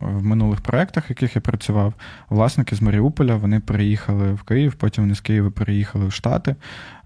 в 0.00 0.24
минулих 0.24 0.60
проєктах, 0.60 1.10
яких 1.10 1.36
я 1.36 1.42
працював, 1.42 1.94
власники 2.28 2.76
з 2.76 2.82
Маріуполя 2.82 3.36
вони 3.36 3.60
переїхали 3.60 4.32
в 4.32 4.42
Київ, 4.42 4.74
потім 4.74 5.04
вони 5.04 5.14
з 5.14 5.20
Києва 5.20 5.50
переїхали 5.50 6.06
в 6.06 6.12
Штати, 6.12 6.56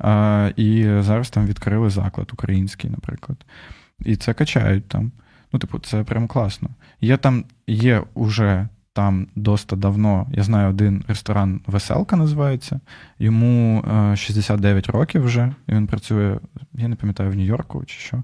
е, 0.05 0.53
і 0.57 0.85
зараз 1.01 1.31
там 1.31 1.47
відкрили 1.47 1.91
заклад 1.91 2.31
український, 2.33 2.91
наприклад. 2.91 3.39
І 4.05 4.17
це 4.17 4.35
качають 4.35 4.89
там. 4.89 5.13
Ну, 5.53 5.59
типу, 5.61 5.79
це 5.79 6.03
прям 6.05 6.27
класно. 6.27 6.69
Є 7.01 7.17
там, 7.17 7.45
є 7.67 8.03
уже 8.15 8.69
там 8.95 9.27
доста 9.35 9.77
давно, 9.77 10.27
я 10.33 10.43
знаю, 10.43 10.71
один 10.71 11.05
ресторан 11.09 11.61
Веселка 11.67 12.17
називається. 12.17 12.81
Йому 13.19 13.85
е, 14.13 14.17
69 14.17 14.87
років 14.87 15.25
вже, 15.25 15.55
і 15.69 15.73
він 15.73 15.87
працює, 15.87 16.39
я 16.75 16.89
не 16.89 16.97
пам'ятаю, 16.97 17.31
в 17.31 17.35
Нью-Йорку 17.35 17.85
чи 17.85 17.99
що. 17.99 18.23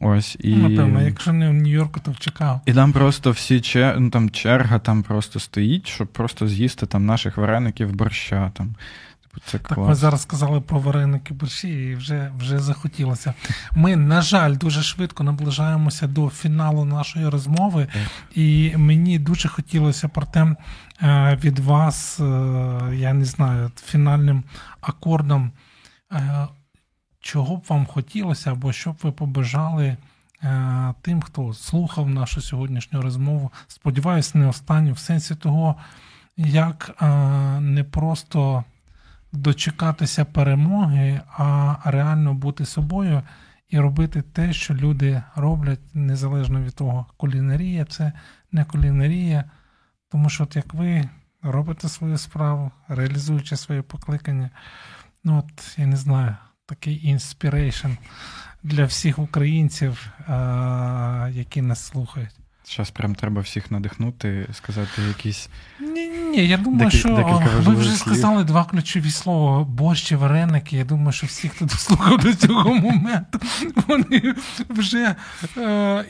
Ось, 0.00 0.36
і... 0.40 0.56
Напевно, 0.56 1.02
якщо 1.02 1.32
не 1.32 1.50
в 1.50 1.52
Нью-Йорку, 1.52 2.00
то 2.00 2.10
в 2.10 2.18
Чикаго. 2.18 2.60
І 2.66 2.72
там 2.72 2.92
просто 2.92 3.30
всі 3.30 3.60
чер... 3.60 4.00
ну, 4.00 4.10
там 4.10 4.30
черга 4.30 4.78
там 4.78 5.02
просто 5.02 5.40
стоїть, 5.40 5.86
щоб 5.86 6.08
просто 6.08 6.48
з'їсти 6.48 6.86
там 6.86 7.06
наших 7.06 7.36
вареників 7.36 7.94
борща. 7.94 8.50
Там. 8.54 8.74
Це 9.44 9.58
Так, 9.58 9.74
клас. 9.74 9.88
ви 9.88 9.94
зараз 9.94 10.22
сказали 10.22 10.60
про 10.60 10.78
вареники 10.78 11.34
борщі, 11.34 11.68
і 11.68 11.94
вже, 11.94 12.32
вже 12.38 12.58
захотілося. 12.58 13.34
Ми, 13.74 13.96
на 13.96 14.22
жаль, 14.22 14.56
дуже 14.56 14.82
швидко 14.82 15.24
наближаємося 15.24 16.06
до 16.06 16.30
фіналу 16.30 16.84
нашої 16.84 17.28
розмови, 17.28 17.88
і 18.34 18.76
мені 18.76 19.18
дуже 19.18 19.48
хотілося 19.48 20.08
Артем, 20.28 20.56
е, 21.02 21.38
від 21.44 21.58
вас, 21.58 22.20
е, 22.20 22.24
я 22.94 23.12
не 23.12 23.24
знаю, 23.24 23.70
фінальним 23.84 24.44
акордом, 24.80 25.52
е, 26.12 26.48
чого 27.20 27.56
б 27.56 27.64
вам 27.68 27.86
хотілося, 27.86 28.52
або 28.52 28.72
що 28.72 28.92
б 28.92 28.96
ви 29.02 29.12
побажали 29.12 29.96
тим, 31.02 31.22
хто 31.22 31.54
слухав 31.54 32.08
нашу 32.08 32.40
сьогоднішню 32.40 33.02
розмову. 33.02 33.50
Сподіваюсь, 33.68 34.34
не 34.34 34.46
останню, 34.46 34.92
в 34.92 34.98
сенсі 34.98 35.34
того, 35.34 35.76
як 36.36 37.02
не 37.60 37.84
просто 37.84 38.64
дочекатися 39.32 40.24
перемоги, 40.24 41.20
а 41.36 41.76
реально 41.84 42.34
бути 42.34 42.64
собою 42.64 43.22
і 43.68 43.78
робити 43.78 44.22
те, 44.22 44.52
що 44.52 44.74
люди 44.74 45.22
роблять, 45.36 45.94
незалежно 45.94 46.60
від 46.60 46.74
того, 46.74 47.06
кулінарія 47.16 47.84
це 47.84 48.12
не 48.52 48.64
кулінарія. 48.64 49.44
Тому 50.08 50.30
що, 50.30 50.44
от 50.44 50.56
як 50.56 50.74
ви 50.74 51.08
робите 51.42 51.88
свою 51.88 52.18
справу, 52.18 52.70
реалізуючи 52.88 53.56
своє 53.56 53.82
покликання, 53.82 54.50
ну 55.24 55.38
от 55.38 55.78
я 55.78 55.86
не 55.86 55.96
знаю, 55.96 56.36
такий 56.66 57.06
inspiration 57.06 57.88
для 58.62 58.84
всіх 58.84 59.18
українців, 59.18 60.12
які 61.30 61.62
нас 61.62 61.84
слухають. 61.84 62.36
Зараз 62.76 62.90
прям 62.90 63.14
треба 63.14 63.40
всіх 63.40 63.70
надихнути, 63.70 64.46
сказати 64.52 65.02
якісь. 65.08 65.48
Ні, 65.80 66.08
ні, 66.08 66.46
я 66.46 66.56
думаю, 66.56 66.90
Декіль- 66.90 66.98
що 66.98 67.42
ви 67.60 67.74
вже 67.74 67.90
слів. 67.90 67.98
сказали 67.98 68.44
два 68.44 68.64
ключові 68.64 69.10
слова: 69.10 69.64
борщ 69.64 70.12
і 70.12 70.16
вареники. 70.16 70.76
Я 70.76 70.84
думаю, 70.84 71.12
що 71.12 71.26
всі, 71.26 71.48
хто 71.48 71.64
дослухав 71.64 72.18
до 72.18 72.34
цього 72.34 72.74
моменту, 72.74 73.40
вони 73.86 74.34
вже 74.68 75.14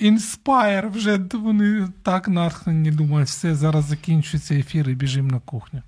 inspire, 0.01 0.89
вже 0.89 1.21
вони 1.33 1.89
так 2.03 2.29
натхнені 2.29 2.91
думають, 2.91 3.29
все, 3.29 3.55
зараз 3.55 3.85
закінчується 3.85 4.55
ефір 4.55 4.91
і 4.91 4.95
біжимо 4.95 5.29
на 5.31 5.39
кухню. 5.41 5.83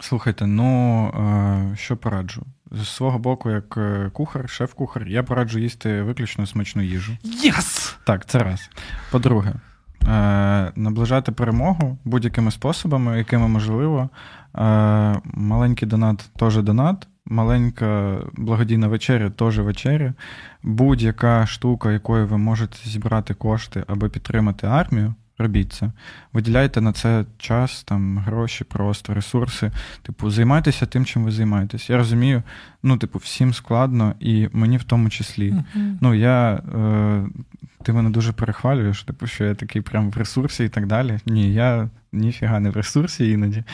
Слухайте, 0.00 0.46
ну 0.46 1.06
е, 1.72 1.76
що 1.76 1.96
пораджу? 1.96 2.42
З 2.72 2.88
свого 2.88 3.18
боку, 3.18 3.50
як 3.50 3.76
е, 3.76 4.10
кухар, 4.12 4.50
шеф-кухар, 4.50 5.08
я 5.08 5.22
пораджу 5.22 5.58
їсти 5.58 6.02
виключно 6.02 6.46
смачну 6.46 6.82
їжу. 6.82 7.16
Yes! 7.22 7.96
Так, 8.04 8.26
це 8.26 8.38
раз. 8.38 8.70
По-друге, 9.10 9.50
е, 9.50 9.60
наближати 10.76 11.32
перемогу 11.32 11.98
будь-якими 12.04 12.50
способами, 12.50 13.18
якими 13.18 13.48
можливо. 13.48 14.08
Е, 14.58 15.20
маленький 15.24 15.88
донат 15.88 16.30
теж 16.36 16.62
донат, 16.62 17.08
маленька 17.26 18.18
благодійна 18.32 18.88
вечеря 18.88 19.30
теж 19.30 19.58
вечеря. 19.58 20.14
Будь-яка 20.62 21.46
штука, 21.46 21.92
якою 21.92 22.26
ви 22.26 22.38
можете 22.38 22.76
зібрати 22.84 23.34
кошти, 23.34 23.84
аби 23.86 24.08
підтримати 24.08 24.66
армію. 24.66 25.14
Робіть 25.38 25.72
це, 25.72 25.90
виділяйте 26.32 26.80
на 26.80 26.92
це 26.92 27.24
час, 27.38 27.84
там 27.84 28.18
гроші, 28.18 28.64
просто 28.64 29.14
ресурси. 29.14 29.70
Типу, 30.02 30.30
займайтеся 30.30 30.86
тим, 30.86 31.04
чим 31.04 31.24
ви 31.24 31.30
займаєтесь. 31.30 31.90
Я 31.90 31.96
розумію, 31.96 32.42
ну, 32.82 32.96
типу, 32.96 33.18
всім 33.18 33.54
складно, 33.54 34.14
і 34.20 34.48
мені 34.52 34.76
в 34.76 34.84
тому 34.84 35.10
числі. 35.10 35.52
Мгм. 35.52 35.98
Ну, 36.00 36.14
я, 36.14 36.52
е, 36.52 37.24
ти 37.82 37.92
мене 37.92 38.10
дуже 38.10 38.32
перехвалюєш, 38.32 39.02
типу, 39.02 39.26
що 39.26 39.44
я 39.44 39.54
такий 39.54 39.82
прям 39.82 40.10
в 40.10 40.16
ресурсі 40.16 40.64
і 40.64 40.68
так 40.68 40.86
далі. 40.86 41.18
Ні, 41.26 41.54
я 41.54 41.90
ніфіга 42.12 42.60
не 42.60 42.70
в 42.70 42.76
ресурсі 42.76 43.30
іноді. 43.30 43.64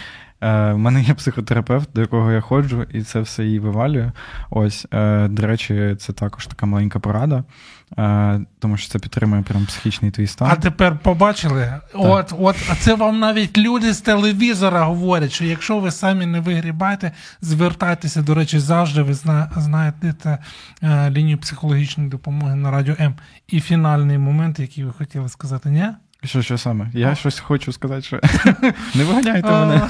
Е, 0.42 0.72
в 0.72 0.78
мене 0.78 1.02
є 1.02 1.14
психотерапевт, 1.14 1.88
до 1.94 2.00
якого 2.00 2.32
я 2.32 2.40
ходжу, 2.40 2.86
і 2.92 3.02
це 3.02 3.20
все 3.20 3.44
її 3.44 3.58
вивалює. 3.58 4.12
Ось, 4.50 4.86
е, 4.92 5.28
до 5.28 5.46
речі, 5.46 5.96
це 5.98 6.12
також 6.12 6.46
така 6.46 6.66
маленька 6.66 6.98
порада, 6.98 7.44
е, 7.98 8.40
тому 8.58 8.76
що 8.76 8.88
це 8.88 8.98
підтримує 8.98 9.42
прям 9.42 9.66
психічний 9.66 10.10
твій 10.10 10.26
стан. 10.26 10.48
А 10.50 10.56
тепер 10.56 10.98
побачили? 10.98 11.80
От, 11.94 12.34
от, 12.38 12.56
а 12.70 12.74
це 12.74 12.94
вам 12.94 13.18
навіть 13.18 13.58
люди 13.58 13.92
з 13.92 14.00
телевізора 14.00 14.84
говорять, 14.84 15.32
що 15.32 15.44
якщо 15.44 15.78
ви 15.78 15.90
самі 15.90 16.26
не 16.26 16.40
вигрібаєте, 16.40 17.12
звертайтеся, 17.40 18.22
до 18.22 18.34
речі, 18.34 18.58
завжди 18.58 19.02
ви 19.02 19.14
зна, 19.14 19.50
знаєте 19.56 20.38
е, 20.82 21.10
лінію 21.10 21.38
психологічної 21.38 22.10
допомоги 22.10 22.54
на 22.54 22.70
радіо 22.70 22.94
М. 23.00 23.14
І 23.48 23.60
фінальний 23.60 24.18
момент, 24.18 24.58
який 24.60 24.84
ви 24.84 24.92
хотіли 24.92 25.28
сказати, 25.28 25.70
ні? 25.70 25.84
Що, 26.24 26.42
що 26.42 26.58
саме? 26.58 26.90
Я 26.94 27.14
щось 27.14 27.38
хочу 27.40 27.72
сказати, 27.72 28.02
що 28.02 28.20
не 28.94 29.04
виганяйте 29.04 29.50
мене. 29.50 29.88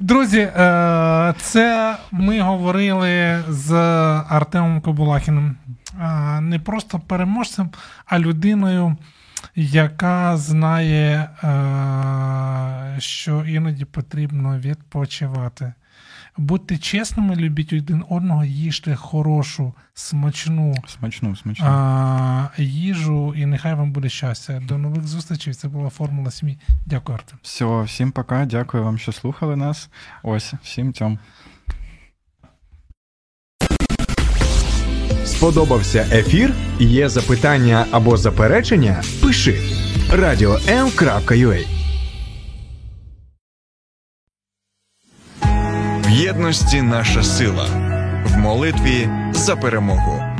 Друзі, 0.00 0.38
е, 0.40 1.34
це 1.38 1.96
ми 2.12 2.40
говорили 2.40 3.42
з 3.48 3.72
Артемом 4.28 4.80
Кобулахіним. 4.80 5.56
Е, 6.00 6.40
Не 6.40 6.58
просто 6.58 6.98
переможцем, 6.98 7.70
а 8.06 8.18
людиною, 8.18 8.96
яка 9.54 10.36
знає, 10.36 11.30
е, 11.44 12.96
що 13.00 13.44
іноді 13.44 13.84
потрібно 13.84 14.58
відпочивати. 14.58 15.72
Будьте 16.38 16.78
чесними, 16.78 17.36
любіть 17.36 17.72
один 17.72 18.04
одного, 18.08 18.44
їжте 18.44 18.94
хорошу, 18.96 19.74
смачну 19.94 20.74
Смачну, 20.88 21.36
смачну. 21.36 21.66
а, 21.68 22.48
їжу, 22.58 23.34
і 23.36 23.46
нехай 23.46 23.74
вам 23.74 23.92
буде 23.92 24.08
щастя. 24.08 24.62
До 24.68 24.78
нових 24.78 25.06
зустрічей. 25.06 25.54
Це 25.54 25.68
була 25.68 25.90
формула 25.90 26.30
сім'ї. 26.30 26.58
Дякую, 26.86 27.18
Артем. 27.18 27.38
Все, 27.42 27.82
всім 27.82 28.12
пока. 28.12 28.44
Дякую 28.44 28.84
вам, 28.84 28.98
що 28.98 29.12
слухали 29.12 29.56
нас. 29.56 29.88
Ось, 30.22 30.54
всім 30.62 30.92
тьом. 30.92 31.18
Сподобався 35.24 36.06
ефір? 36.12 36.54
Є 36.78 37.08
запитання 37.08 37.86
або 37.90 38.16
заперечення? 38.16 39.02
Пиши 39.22 39.60
radio.m.ua 40.10 41.75
В 46.06 46.10
єдності 46.10 46.82
наша 46.82 47.22
сила. 47.22 47.66
В 48.26 48.38
молитві 48.38 49.08
за 49.32 49.56
перемогу. 49.56 50.35